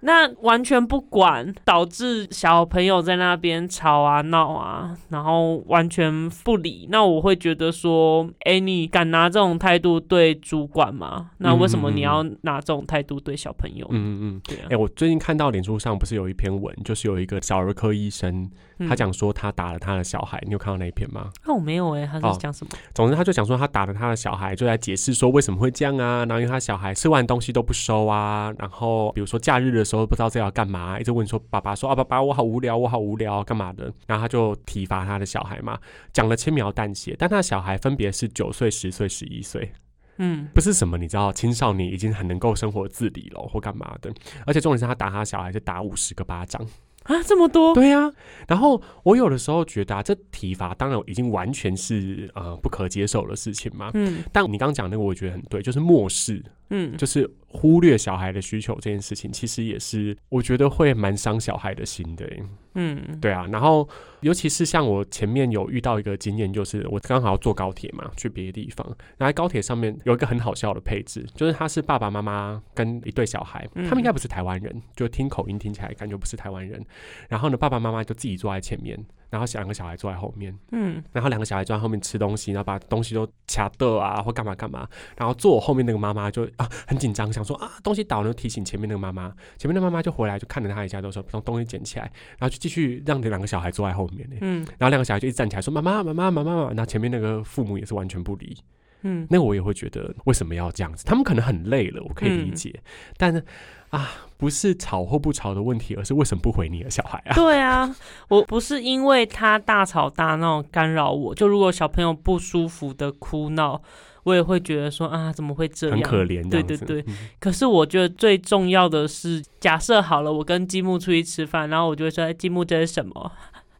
[0.00, 6.88] 那完全不管，导致小朋友在那边吵啊闹啊，然后完全不理。
[6.90, 11.30] 那我会觉得说，哎，你敢拿这种态度对主管吗？
[11.38, 13.86] 那为什么你要拿这种态度对小朋友？
[13.90, 14.58] 嗯嗯嗯，对。
[14.70, 18.50] 哎，我最近看到脸书上不是有一篇文，就是有一个小儿科医生。
[18.88, 21.30] 他讲说他打了他的小孩，你有看到那一篇吗？
[21.46, 22.72] 那我没有哎，他是讲什么？
[22.94, 26.24] 总之他就讲说他打了他的小孩，就在解释说为什么会这样啊。
[26.24, 35.78] 然后因为他小孩吃完东西都不收啊，然后比如说假日的时候不知道这要干嘛，一直问说爸爸说啊爸爸我好无聊我好无聊干嘛的，然后他就体罚他的小孩嘛，
[36.12, 39.72] 讲了轻描淡写，但他的小孩分别是九岁、十岁、十一岁，
[40.16, 44.12] 嗯，不是什么你知道青少年已经很能够生活自理了或干嘛的，
[44.46, 46.66] 而且重点是他打他小孩是打五十个巴掌。
[47.04, 47.74] 啊，这么多？
[47.74, 48.10] 对呀，
[48.48, 53.90] 然后我有的时候觉得啊，这体罚当然已经完全是呃不可接受的事情嘛。
[53.94, 56.42] 嗯，但你刚刚讲那个，我觉得很对，就是漠视，
[56.76, 62.28] 嗯，就是忽略小孩的需求这件事情，其实也是我觉得会蛮伤小孩的心的。
[62.74, 63.88] 嗯，对啊，然后
[64.22, 68.84] 尤其是像我前面有遇到一个经验，就是我刚好要坐高铁嘛，去别的地方，
[69.16, 76.84] 然后高铁上面有一个很好笑的配置，就是他是爸爸妈妈跟一对小孩，他们应该不是台湾人，就听口音听起来感觉不是台湾人，
[77.28, 78.98] 然后呢，爸爸妈妈就自己坐在前面。
[79.30, 84.88] 然后两个小孩坐在后面，嗯，然后两个小孩坐在后面吃东西，然后把东西都掐的啊，或干嘛干嘛。
[85.16, 89.32] 然后坐我后面那个妈妈就啊很紧张，想说啊东西倒了，提醒前面那个妈妈。
[89.58, 92.04] 前面的妈妈就回来就看着他一下，都说从东西捡起来，
[92.38, 96.68] 然后就继续让这两个小孩坐在后面嗯，然后两个小孩就一直站起来说妈妈妈妈妈妈妈。
[96.68, 98.56] 然后前面那个父母也是完全不理，
[99.02, 101.04] 嗯，那我也会觉得为什么要这样子？
[101.04, 102.80] 他们可能很累了，我可以理解，
[103.16, 103.44] 但是。
[103.90, 107.34] 啊，不是吵或不吵的问题，而是为什么不回你的小孩啊？
[107.36, 107.94] 对啊，
[108.26, 113.80] 我不是因为他大吵大闹干扰我，就如果小朋友不舒服的哭闹，
[114.24, 115.96] 我也会觉得说啊，怎么会这样？
[115.96, 116.48] 很可怜。
[116.50, 117.04] 对对对。
[117.38, 123.30] 可是我觉得最重要的是，假设好了，我跟积木出去吃饭，然后我就会说，积木这是什么？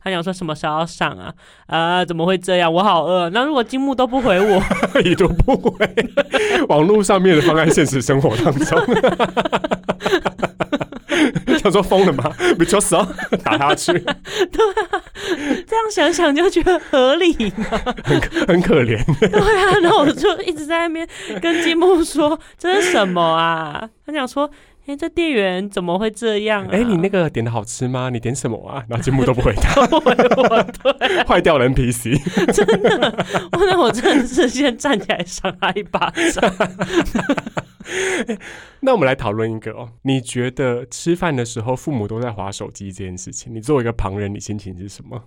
[0.02, 1.32] 他想说什么时候要上啊？
[1.66, 2.70] 啊，怎么会这样？
[2.70, 3.30] 我好饿。
[3.30, 4.62] 那如果金木都不回我，
[5.02, 5.88] 也都不回，
[6.68, 8.78] 网络上面的放在现实生活当中，
[11.64, 12.30] 想说疯了吗？
[12.58, 13.08] 没敲死啊，
[13.42, 13.92] 打他去。
[13.98, 15.02] 对啊，
[15.66, 19.02] 这样想想就觉得合理嘛，很很可怜。
[19.18, 21.08] 对啊，然后我就一直在那边
[21.40, 23.88] 跟金木说这是什么啊？
[24.06, 24.50] 他想说。
[24.86, 26.66] 哎，这店员怎么会这样？
[26.68, 28.10] 哎，你那个点的好吃吗？
[28.10, 28.84] 你点什么啊？
[28.88, 29.74] 然后节目都不回答，
[31.26, 32.20] 坏掉了 NPC，
[32.52, 36.54] 真的，那我真的是先站起来赏他一巴掌。
[38.80, 45.22] 那我们来讨论一个哦，你觉得吃饭的时候父母都在划手机这件事情，你作为一个旁人，你心情是什么？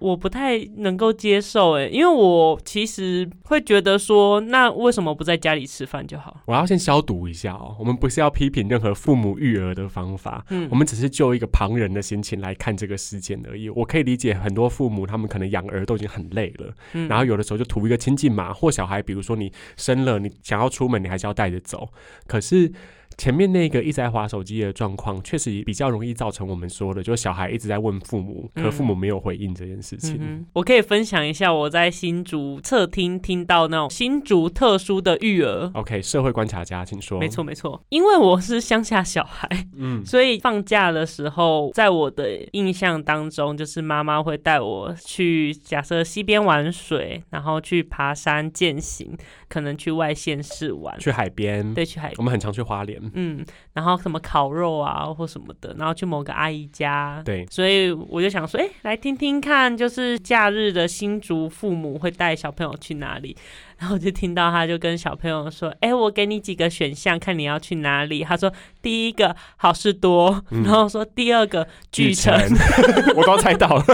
[0.00, 6.42] 我不太能够接受哎，因为我其实会觉得说，那为什么不在家里吃饭就好？
[6.46, 7.74] 我要先消毒一下哦。
[7.78, 13.70] 我们不是要批评任何父母育儿的方法，嗯，我们只是就一个旁人的心情来看这个事件而已。
[13.70, 21.88] 我可以理解很多父母他们可能养儿都已经很累了，嗯，然后有的时候就图一个亲近嘛，或小孩，比如说你生了，你想要出门，你还是要带着走，
[22.26, 22.72] 可是。
[23.16, 30.46] 前面那个一直在划手机的状况，确实比较容易造成我们说的，就是小孩一直在问父母，可父母没有回应这件事情。
[30.52, 35.70] 我可以分享一下我在新竹侧厅听到那种新竹特殊的育儿。
[35.74, 37.18] OK，社会观察家，请说。
[37.20, 49.16] 没错没错，因为我是乡下小孩，嗯，所以放假的时候，在我的印象当中，就是妈妈会带我去假设溪边玩水，然后去爬山践行，
[49.48, 52.16] 可能去外县市玩，去海边，对，去海边。
[52.18, 53.03] 我们很常去花莲。
[53.12, 63.36] 嗯，然后什么烤肉啊或什么的，然后去某个阿姨家，对，所以我就想说，哎，来听听看，就是假日的新竹父母会带小朋友去哪里？
[63.84, 68.24] 然后就听到他就跟小朋友说，哎，我给你几个选项，看你要去哪里。
[68.24, 72.34] 他说第一个好事多，然后说第二个巨城，
[73.14, 73.84] 我刚猜到了。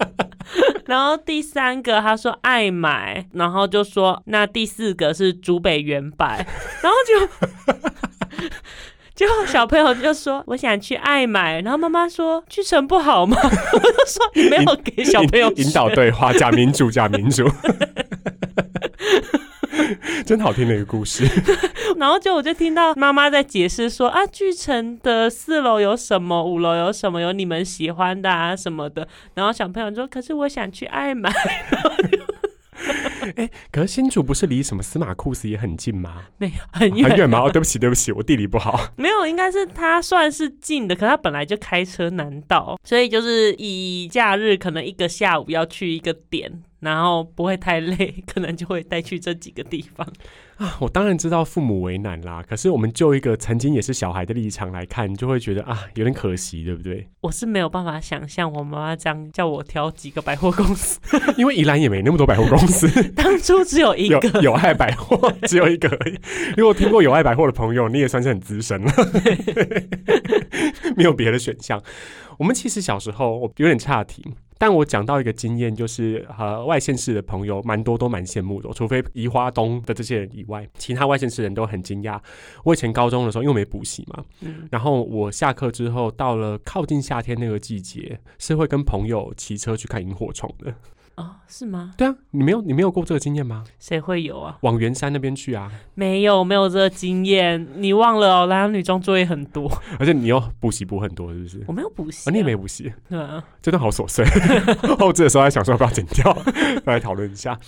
[0.84, 6.46] 然后第三个他说爱买，然后就说那第四个是竹北原版，
[6.82, 7.26] 然后就
[9.14, 13.36] 结果小朋友就说我想去爱买，然后妈妈说去城不好吗？
[13.42, 17.48] 我就说你没有给小朋友引引导对话，假民主，假民主。
[20.26, 21.24] 真好听的一个故事，
[21.98, 29.06] 然后就我就听到妈妈在解释说啊，巨城的四楼有什么，五楼有什么，有你们喜欢的啊什么的。
[29.34, 31.30] 然后小朋友说，可是我想去爱买，
[33.72, 36.24] 可是新竹不是离什么司马库斯也很近吗？
[36.38, 37.40] 没有很远很远吗？
[37.40, 38.88] 哦，对不起，对不起，我地理不好。
[38.96, 50.06] 没有，应该是他算是近的，可他本来就开车难到，所以就是以假日可能一个下午要去一个点，然后不会太累， 可能就会带去这几个地方。
[50.58, 57.08] 啊，我当然知道父母为难啦，可是我们就一个曾经也是小孩的立场来看，就会觉得啊，有点可惜，对不对？
[57.22, 61.00] 我是没有办法想象我妈妈这样叫我挑几个百货公司，
[61.36, 64.40] 因为宜兰也没那么多百货公司， 当初只有一有个。
[64.42, 65.88] 有爱百货 只有一个。
[66.56, 68.92] 如果听过有爱百货的朋友，你也算是很资深了，
[70.96, 71.82] 没有别的选项。
[72.38, 74.24] 我们其实小时候我有点岔题，
[74.56, 82.20] 但我讲到一个经验，就是和外县市的朋友蛮多都蛮羡慕的，除非宜花东的这些人以外，其他外县市人都很惊讶。
[82.62, 90.74] 我以前高中的时候，因为我没补习嘛，嗯，然后我下课之后到了靠近夏天那个季节，是会跟朋友骑车去看萤火虫的。
[91.16, 91.94] 哦，是吗？
[91.96, 93.64] 对啊，你没有你没有过这个经验吗？
[93.78, 94.58] 谁会有啊？
[94.62, 97.66] 往圆山那边去啊，没有，没有这个经验。
[97.76, 101.64] 你忘了哦，男女装作业很多， 而且你又补习补很多，是不是？
[101.68, 104.24] 我没有补习、啊，你也没补习，对啊，真的好琐碎。
[104.98, 106.36] 后置的时候还想说要不要剪掉，
[106.86, 107.58] 来讨论一下。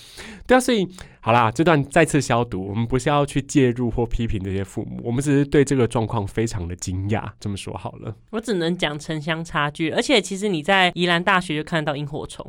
[0.47, 0.89] 对啊，所以
[1.21, 7.25] 好啦，这段再次消毒，我们不是要去介入或批评这些父母，我们只是对这个状况非常的惊讶。
[7.39, 9.91] 这么说好了，我只能讲城乡差距。
[9.91, 12.45] 而且其实你在宜兰大学就看得到萤火虫，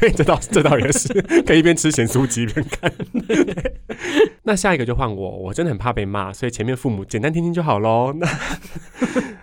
[0.00, 1.08] 对，这倒这倒也是，
[1.42, 2.90] 可以一边吃咸酥鸡一边看。
[4.42, 8.14] 那下一个就换我，我真的很怕被骂，所以前面父母简单听听就好喽。
[8.14, 8.26] 那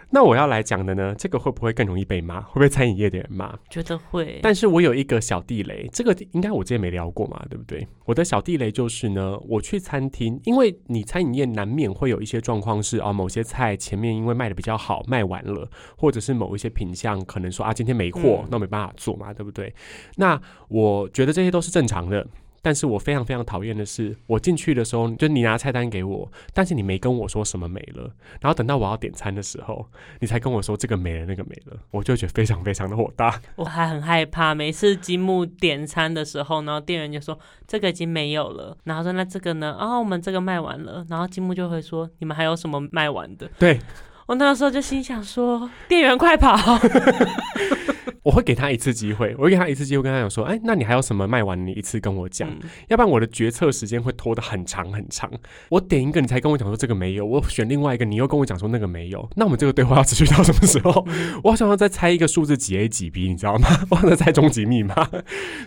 [0.10, 2.42] 那我要来讲的呢，这个会不会更容易被骂？
[2.42, 3.54] 会不会餐饮业的人骂？
[3.70, 4.40] 觉得会。
[4.42, 7.86] 但是我有一个小地雷，这个应该我之前没聊过嘛，对不对？
[8.06, 19.74] 我的小地雷就是呢，我去餐厅，因为你餐饮业难免会有一些状况是啊，某些菜前面因为卖的比较好，卖完了，或者是某一些品相可能说啊今天没货嗯，那没办法做嘛，对不对？
[20.16, 20.40] 那
[20.70, 22.26] 我觉得这些都是正常的。
[22.62, 28.04] 但是我非常非常讨厌的是，我进去的时候，就你拿菜单给我，但是你没跟我说什么没了，
[28.42, 29.88] 然后等到我要点餐的时候，
[30.20, 33.40] 你才跟我说这个没了，那个没了，我就觉得非常非常的火大。
[33.56, 39.76] 我还很害怕，每次积木点餐的时候，然后店员就说这个已经没有了，然后说那这个呢？
[39.78, 43.50] 啊、我们这个卖完了，然后积木就会说你们还有什么卖完的？
[43.60, 43.80] 对，
[44.26, 46.56] 我那时候就心想说，店员快跑！
[48.28, 51.66] 我会给他一次机会，我会给他一次机会，跟他讲说，哎，那你还有什么卖完？
[51.66, 55.32] 你一次跟我讲，嗯要不然我的决策时间会拖得很长很长。
[55.70, 59.26] 我点一个，你才跟我讲说这个没有；我选另外一个，你又跟我讲说那个没有。
[59.38, 61.08] 那我们这个对话要持续到什么时候？
[61.42, 63.70] 我好想要再猜一个数字几 A 几 B，你知道吗？
[63.92, 64.94] 我想再猜终极密码。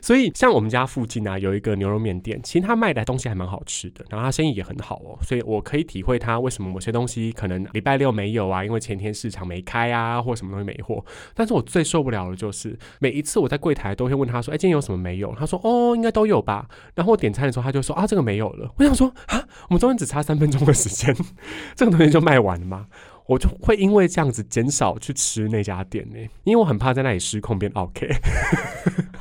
[0.03, 11.03] 所以像我们家附近啊，有一个牛肉面店，其实他卖的东西还蛮好吃的，然后他生意也很好哦，所以我可以体会他为什么某些东西可能礼拜六没有啊，因为前天市场没开啊，或什么东西没货。
[11.35, 21.15] 但是我最受不了的就是是每一次我在柜台都会问他说：“哎、今天有什么没有？”他说：“哦，应该都有吧。”然后我点餐的时候，他就说：“啊，这个没有了。”我想说：“啊，我们中间只差三分钟的时间，
[21.77, 22.87] 这个东西就卖完了吗？”
[23.27, 28.09] 我就会因为这样子减少去吃那家店呢、因为我很怕在那里失控变 OK。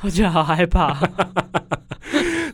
[0.02, 1.00] 我觉得好害怕。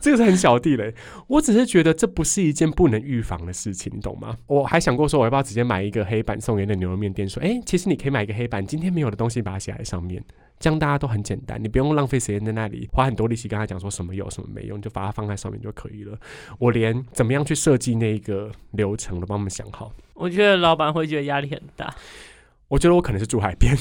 [0.06, 0.94] 这个是很小地雷，
[1.26, 4.36] 我只是觉得这不是一件不能预防的事情，你懂吗？
[4.46, 10.22] 我还想过说，我要不要直接买一个黑板送给那牛肉面店，说，哎、其实你可以买一个黑板，今天没有的东西把它写在上面，
[10.60, 16.16] 这样大家都很简单，你不用浪费时间在那里花很多力气跟他讲说什么有什么没用，你就把它放在上面就可以了。
[16.60, 19.92] 我连怎么样去设计那个流程都帮他们想好。
[20.14, 21.92] 我觉得老板会觉得压力很大。
[22.68, 23.76] 我觉得我可能是住海边，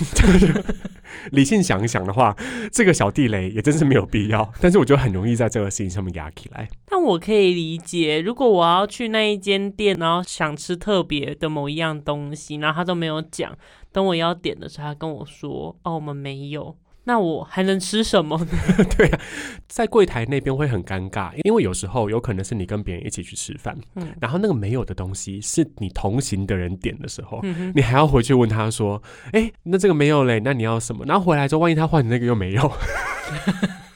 [1.31, 2.35] 理性想一想的话，
[2.71, 4.53] 这个小地雷也真是没有必要。
[4.61, 6.69] 但是我觉得很容易在这个事情上面压起来。
[6.85, 13.57] 但我可以理解，如果我要去那一间店，然后想吃特别的某一样东西，然后他都没有讲，
[13.91, 16.75] 等我要点的时候，他跟我说：“哦，我们没有。”
[17.07, 18.47] 那我还能吃什么呢？
[18.97, 19.19] 对啊，
[19.67, 29.01] 在柜台那边会很尴尬，因为有时候有可能是你跟别人一起去吃饭，嗯然后那个没有的东西是你同行的人点的时候，嗯，你还要回去问他说
[29.33, 32.71] ：“哎、那这个没有嘞，那你要什么？”然后回来之后，万一他换你那个又没有，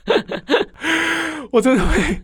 [1.52, 2.22] 我真的会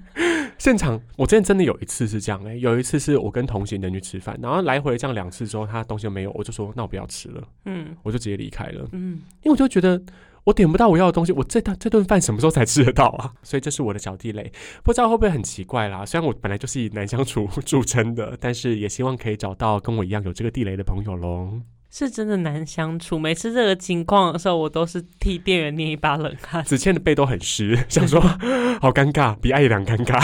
[0.58, 1.02] 现场。
[1.18, 10.00] 我之前真的有一次是这样、哎，有一次是我跟同行的人去吃饭，然后来回这样两次之后，他东西都没有，我就说那我不要吃了，嗯我就直接离开了，嗯，因为我就觉得
[10.46, 13.34] 我点不到我要的东西，我这顿这顿饭什么时候才吃得到啊？
[13.44, 14.52] 所以这是我的小地雷，
[14.84, 16.06] 不知道会不会很奇怪啦？
[16.06, 21.62] 虽然我本来就是以难相处 著称的，但是也希望可以找到跟我一样有这个地雷的朋友喽。
[21.92, 23.18] 是真的难相处。
[23.18, 26.62] 每次这个情况的时候，我都是替店员捏一把冷汗。
[26.64, 30.20] 子倩的背都很湿， 想说好尴尬，比艾良尴尬。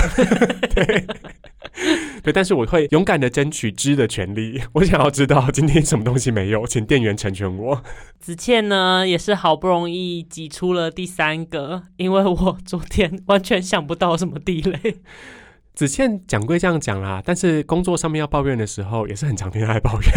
[0.75, 1.07] 对
[2.23, 4.61] 对，但是我会勇敢的争取知的权利。
[4.73, 7.83] 我想要知道今天什么东西没有，请店员成全我。
[8.19, 14.97] 子倩呢，也是好不容易挤出了第三个，因为我昨天完全想不到什么地雷。
[15.73, 20.11] 子倩讲归这样讲啦，但是工作上面要抱怨的时候，也是很常听她来抱怨。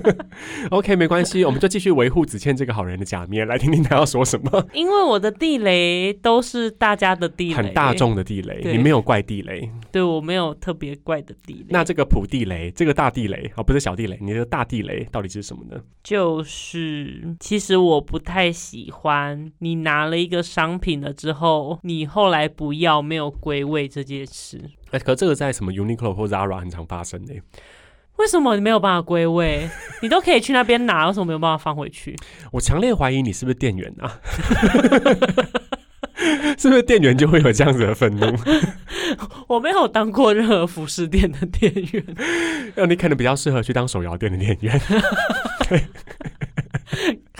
[0.70, 4.66] OK，没关系，我们就继续维护子倩这个好人的假面，来听听她要说什么。
[4.74, 9.68] 因为我的地雷都是大家的地雷，很大众的地雷，你没有怪地雷。
[9.90, 11.66] 对我没有特别怪的地雷。
[11.70, 15.80] 那这个普地雷，这个大地雷，哦，不是小地雷，你的大地雷到底是什么呢？
[16.02, 24.60] 就是，其实我不太喜欢你拿了一个商品了之后，你后来不要没有归位这件事。
[24.94, 27.34] 哎、可这个在什么 Uniqlo 或 Zara 很常发生的、
[28.16, 29.68] 为什么你没有办法归位？
[30.02, 32.14] 你都可以去那边拿，为什么没有办法放回去？
[32.52, 34.18] 我强烈怀疑你是不是店员啊？
[36.56, 38.24] 是不是店员就会有这样子的愤怒？
[39.48, 42.04] 我没有当过任何服饰店的店员，
[42.76, 44.80] 那你可能比较适合去当手摇店的店员。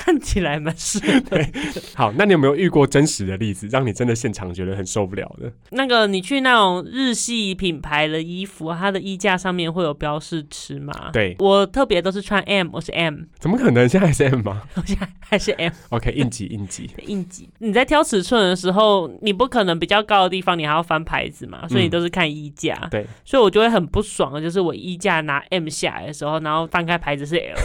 [0.04, 1.46] 看起来蛮适合的。
[1.94, 5.50] 好，那你有没有遇过真实的例子，让你真的现场觉得很受不了的？
[5.70, 11.10] 那个你去那种日系品牌的衣服，它的衣架上面会有标示尺码。
[11.10, 13.88] 对我特别都是穿 M，我是 M，怎么可能？
[13.88, 16.86] 现在还是 M 吗 我现在还是 M？OK，应急应急。
[16.88, 17.48] 的应急。
[17.60, 22.78] 你在挑尺寸的时候，你不可能比较高的地方你还要翻牌子嘛，所以你都是看衣架。
[22.82, 27.56] 嗯对，所以我就会很不爽，就是我衣架拿 M 下来的时候，然后翻开牌子是 L，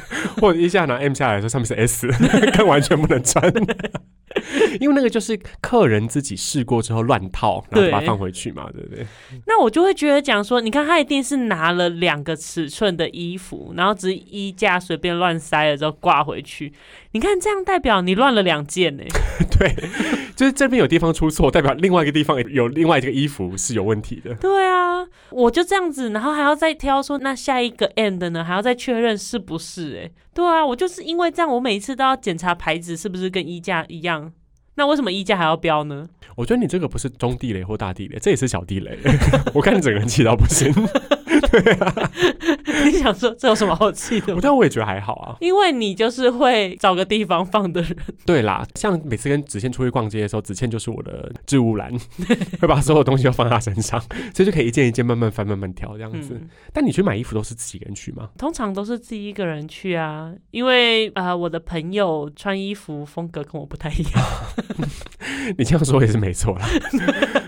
[0.40, 2.08] 或者一下拿 M 下来的时候，上面是 S，
[2.54, 3.52] 但完全不能穿。
[4.80, 9.06] 因为那个就是客人自己试过之后乱套，然后把它放回去嘛，对不对？
[9.46, 16.72] 那我就会觉得讲说，你看他一定是拿了两个尺寸的衣服，然后只是衣架随便乱塞了之后挂回去。
[17.12, 19.02] 你看这样代表你乱了两件呢、
[19.58, 19.74] 对，
[20.34, 24.34] 就是这边有地方出错，代表另外一个地方有另外一个衣服是有问题的。
[24.34, 30.12] 对啊，我就这样子，然后还要再挑说那下一个 end 呢，还要再确认是不是、欸？
[30.34, 34.21] 对啊，我就是因为这样，我每一次都要检查牌子是不是跟衣架一样。
[34.74, 36.08] 那为什么衣架还要标呢？
[36.36, 38.98] 我觉得你这个不是中地雷或大地雷，这也是小地雷。
[39.52, 40.72] 我看你整个人气到不行。
[42.84, 44.34] 你想说这有什么好气的吗？
[44.36, 45.36] 我但我也觉得还好啊。
[45.40, 51.92] 因为你就是会找个地方放的人，对啦，像每次跟子倩出去逛街的时候，子倩就是我的置物篮，
[52.60, 54.00] 会把所有东西都放在她身上，
[54.34, 56.34] 所以就可以一件一件慢慢翻、慢慢挑这样子。
[56.40, 58.30] 嗯，但你去买衣服都是自己一个人去吗？
[58.38, 64.24] 通常都是自己一个人去啊，因为呃，我的朋友穿衣服风格跟我不太一样，
[65.58, 66.66] 你这样说也是没错啦，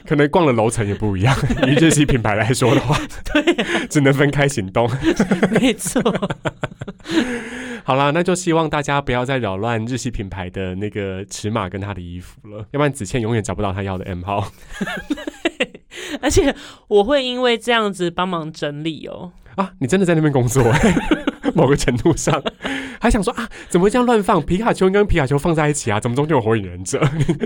[0.07, 1.35] 可能逛的楼层也不一样。
[1.67, 2.99] 以日系品牌来说的话，
[3.33, 3.43] 对、
[3.95, 4.91] 只能分开行动。
[5.61, 6.03] 没错，
[7.87, 14.51] 好啦，那就希望大家不要再扰乱日系品牌的那个尺码跟他的衣服了，要不然子倩永远找不到她要的 M 号
[16.21, 16.53] 而且
[16.89, 19.31] 我会因为这样子帮忙整理哦。
[19.55, 19.71] 啊！
[19.79, 20.65] 你真的在那边工作、
[21.55, 22.43] 某个程度上
[23.01, 24.43] 还想说啊，怎么会这样乱放？
[24.43, 26.01] 皮卡丘跟皮卡丘放在一起啊？
[26.01, 27.01] 怎么中间有火影忍者？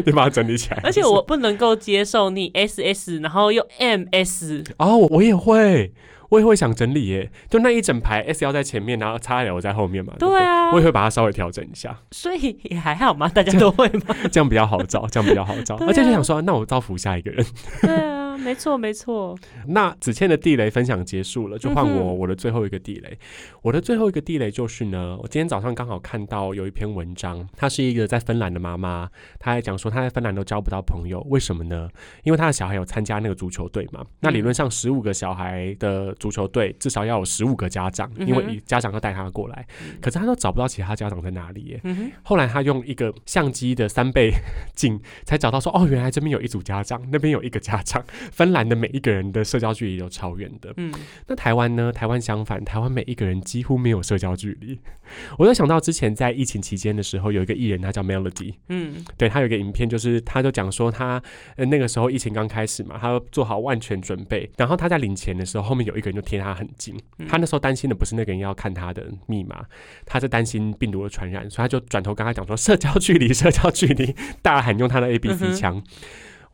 [0.07, 0.81] 你把它整理起来。
[0.83, 5.93] 而且我不能够接受你 S S，然后又 M S，哦，我我也会，
[6.31, 10.13] 我也会想整理耶，就那一整排 S 要在前面，然后 x L 在后面嘛。
[10.19, 14.15] 不对啊我也会把它稍微调整一下，所以也还好嘛，大家都会嘛。
[14.31, 15.77] 这样比较好找，这样比较好找。
[15.81, 17.45] 啊而且就想说，那我造福下一个人。
[17.81, 19.37] 对啊，没错没错。
[19.67, 23.19] 那子倩的地雷分享结束了，就换我嗯我的最后一个地雷。
[23.63, 29.09] 我的最后一个地雷就是呢，我今天早上刚好看到有一篇文章，她是一个在芬兰的妈妈，
[29.39, 31.89] 她还讲说她在芬兰都交不到朋友，为什么呢？
[32.23, 34.05] 因为她的小孩有参加那个足球队嘛。
[34.21, 39.67] 那理论上十五个小孩的足球队至少要有十五个家长，因为家长要带他过来，
[40.01, 41.81] 可是她都找不到其他家长在哪里耶。
[41.85, 44.33] 嗯，后来他用一个相机的三倍
[44.75, 48.05] 镜，才找到说，哦，原来这边有一组家长，那边有一个家长。
[48.33, 50.73] 芬兰的每一个人的社交距离都超远的。
[50.77, 50.93] 嗯，
[51.27, 51.93] 那台湾呢？
[51.93, 54.79] 台湾相反，台湾每一个人几乎没有社交距离。
[55.39, 61.23] 我就想到之前在疫情期间的时候，有一个艺人，他叫 Melody，嗯，对他有一个影片，就是他就讲说他
[61.57, 66.95] 呃那个时候疫情刚开始嘛，他做好万全准备，然后他在领钱的时候，后面有一个人就贴他很近。
[67.19, 69.65] 嗯他那时候担心的不是那个人要看他的密码，
[70.05, 75.83] 他是担心病毒的传染，所以他就转头跟他讲说社交距离，社交距离，大喊用他的 A B 嗯 C 哼枪。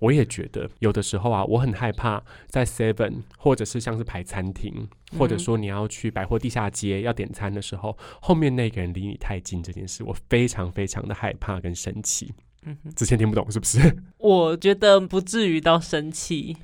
[0.05, 4.87] 我也觉得有的时候啊，我很害怕在 Seven 或者是像是排餐厅，
[5.19, 12.35] 或者说你要去百货地下街要点餐的时候，后面那个人离你太近这件事，我非常非常的害怕跟生气。
[12.67, 13.97] 嗯，之前听不懂是不是？
[14.19, 16.57] 我觉得不至于到生气。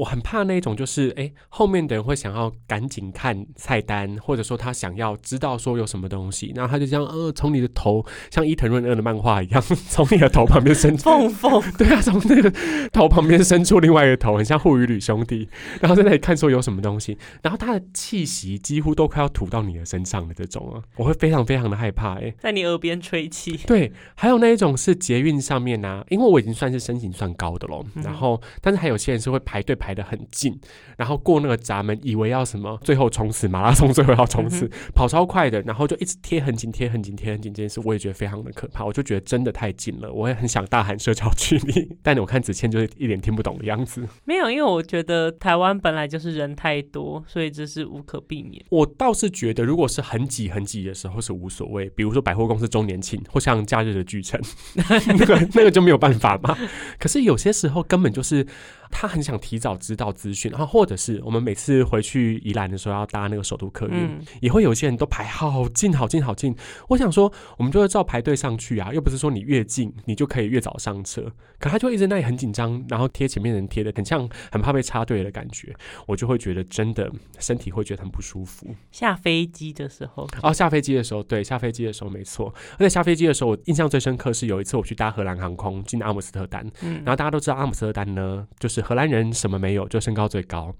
[0.00, 12.50] 我很怕那种，就是哎，后面的人会想要赶紧看菜单，或者说他想要知道说有什么东西，然后他就这样呃，从你的头像伊藤润二的漫画一样， 从你的头旁边伸 缝缝， 对啊，从那个
[12.90, 15.46] 头旁边伸出另外一个头，很像护鱼吕兄弟，
[15.82, 23.54] 然后在那里看说有什么东西，然后他的气息几乎都快要吐到你的身上的这种啊，我会非常非常的害怕哎，在你耳边吹气。
[23.66, 29.89] 对，还有那一种是捷运上面啊，因为我已经算是身形算高的咯，然后但是还有些人是会排队排。
[29.90, 30.56] 排的很近，
[30.96, 37.52] 然后过那个闸门，以为要什么最后冲刺马拉松，最后要冲刺跑超快的，然后就一直贴很紧，贴很紧，贴很紧。
[37.52, 44.06] 这件事我也觉得非常的可怕，我就觉得真的太近了，我也很想大喊社交距离， 但我看子谦就是一脸听不懂的样子。
[44.24, 48.64] 没有，因为我觉得台湾本来就是人太多，所以这是无可避免。
[48.70, 54.40] 我倒是觉得，如果是很挤很挤的时候是无所谓，比如说百货公司周年庆或像假日的巨城，
[55.18, 56.56] 那个那个就没有办法嘛。
[56.98, 58.46] 可是有些时候根本就是。
[58.90, 66.54] 他很想提早知道资讯，然后或者是我们每次回去宜兰的时候要搭那个首都客运，也会有些人都排好近好近好近。
[66.88, 71.32] 我想说，我们就会照排队上去啊，又不是说你越近你就可以越早上车。
[71.58, 75.74] 可他就一直那里很紧张，然后贴前面人贴的很像很怕被插队的感觉，
[76.06, 78.74] 我就会觉得真的身体会觉得很不舒服。
[78.90, 82.52] 下飞机的时候哦，下飞机的时候对，下飞机的时候没错。
[82.74, 88.79] 而且下飞机的时候，我印象最深刻是有一次我去搭荷兰航空进阿姆斯特丹，然后大家都知道阿姆斯特丹呢就是。
[88.80, 90.74] 荷兰人什么没有，就身高最高。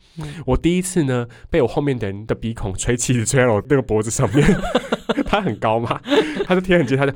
[0.46, 4.46] 我第一次呢，被我后面的人的鼻孔吹气，吹到我那个脖子上面。
[5.26, 6.01] 他很高嘛，
[6.46, 7.12] 他就贴很近，他就，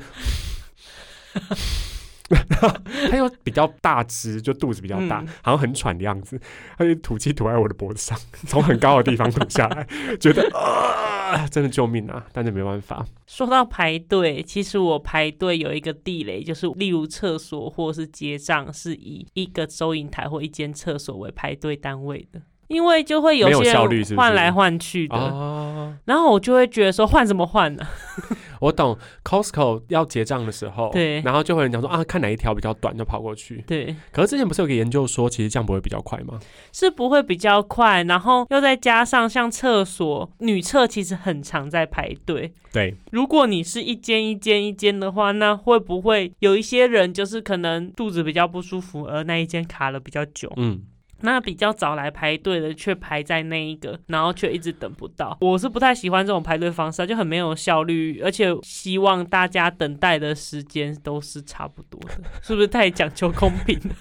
[3.09, 6.39] 他又比较大只，就肚子比较大，好像很喘的样子。
[6.77, 8.17] 他就吐气吐在我的脖子上，
[8.47, 9.87] 从很高的地方吐下来，
[10.19, 11.13] 觉得啊。
[11.25, 12.23] 啊，真的救命啊！
[12.31, 13.03] 但是没办法。
[13.25, 22.39] 说到排队，其实我排队有一个地雷，就是例如厕所或是结账，是以一个收银台或一间厕所为排队单位的。
[22.67, 23.75] 因为就会有些
[24.15, 27.85] 换来换去的，然后我就会觉得说换什么换呢？
[28.59, 33.63] 我懂，Costco 要结账的时候，对，然后就会有人讲说啊，看哪一条比较短就跑过去。
[33.67, 36.39] 对，可是之前不是有个研究说，其实这样不会比较快吗？
[36.71, 42.51] 是不会比较快，然后又再加上像厕所女厕其实很常在排队。
[42.71, 50.51] 对，如果你是一间一间一间的话，那会不会有一些人就是可能肚子比较不舒服，而那一间卡了比较久？
[50.57, 50.81] 嗯。
[51.21, 55.37] 那比较早来排队的，却排在那一个，然后却一直等不到。
[55.41, 63.95] 我是不太喜欢这种排队方式，就很没有效率，而且希望大家等待的时间都是差不多的，是不是太讲究公平了？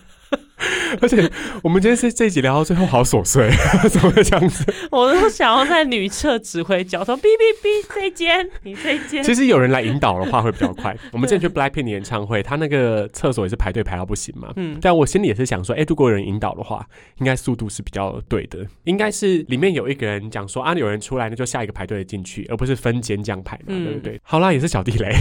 [1.00, 1.30] 而且
[1.62, 3.50] 我们今天这这一集聊到最后好琐碎，
[3.88, 4.64] 怎么会这样子？
[4.90, 7.24] 我都想要在女厕指挥交通，哔哔
[7.62, 9.22] 哔，这间你这间。
[9.22, 10.96] 其实有人来引导的话会比较快。
[11.12, 14.52] 我们之前去 Blackpink 演唱会，他那个厕所也是排队排到不行嘛。
[14.56, 14.78] 嗯。
[14.80, 16.86] 但我心里也是想说，哎，如果有人引导的话，
[17.18, 18.58] 应该速度是比较对的。
[18.84, 24.20] 应该是里面有一个人讲说啊，有人出来那就下一个排队的进去，而不是分间这样排嘛，对不对？
[24.22, 25.14] 好啦，也是小地雷，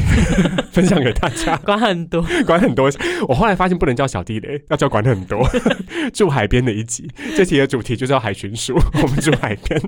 [0.72, 1.56] 分享给大家。
[1.58, 2.90] 管很多，管很多。
[3.28, 5.48] 我后来发现不能叫小地雷，要叫管很多。
[6.14, 8.74] 住海边的一集，这集的主题就叫海巡署。
[9.02, 9.82] 我们住海边。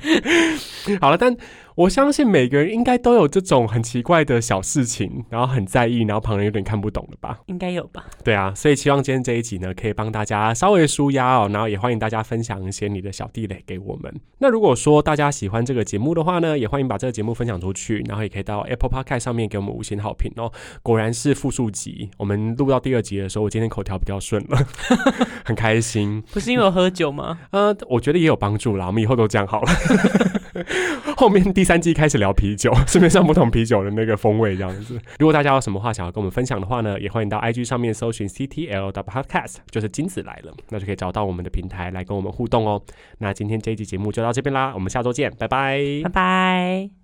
[1.00, 1.36] 好了，但。
[1.80, 7.38] 我相信每个人应该都有这种很奇怪的小事情，然后很在意，然后旁人有点看不懂的吧？
[7.46, 8.04] 应该有吧？
[8.22, 14.14] 对啊，所以希望今天这一集呢，可以帮大家稍微舒压哦，然后也欢迎大家分享一些你的小地雷给我们。
[14.40, 20.52] 那如果说大家喜欢这个节目的话呢，也欢迎把这个节目分享出去，然后也可以到 Apple Podcast 上面给我们五星好评哦。
[20.82, 24.58] 果然是复数集，我们录到第二集的时候，我今天口条比较顺了，
[25.46, 26.22] 很开心。
[26.30, 27.38] 不是因为我喝酒吗？
[27.52, 28.88] 呃，我觉得也有帮助啦。
[28.88, 29.72] 我们以后都这样好了。
[31.16, 34.98] 后面第三季开始聊啤酒， 市面上不同啤酒的那个风味这样子。
[35.18, 42.80] 如果大家有什么话想要跟我们分享的话呢，也欢迎到 IG 上面搜寻 CTL 的 Podcast，就是金子来了，那就可以找到我们的平台来跟我们互动哦。
[43.18, 46.90] 那今天这一集节目就到这边啦，我们下周见，拜拜，拜拜。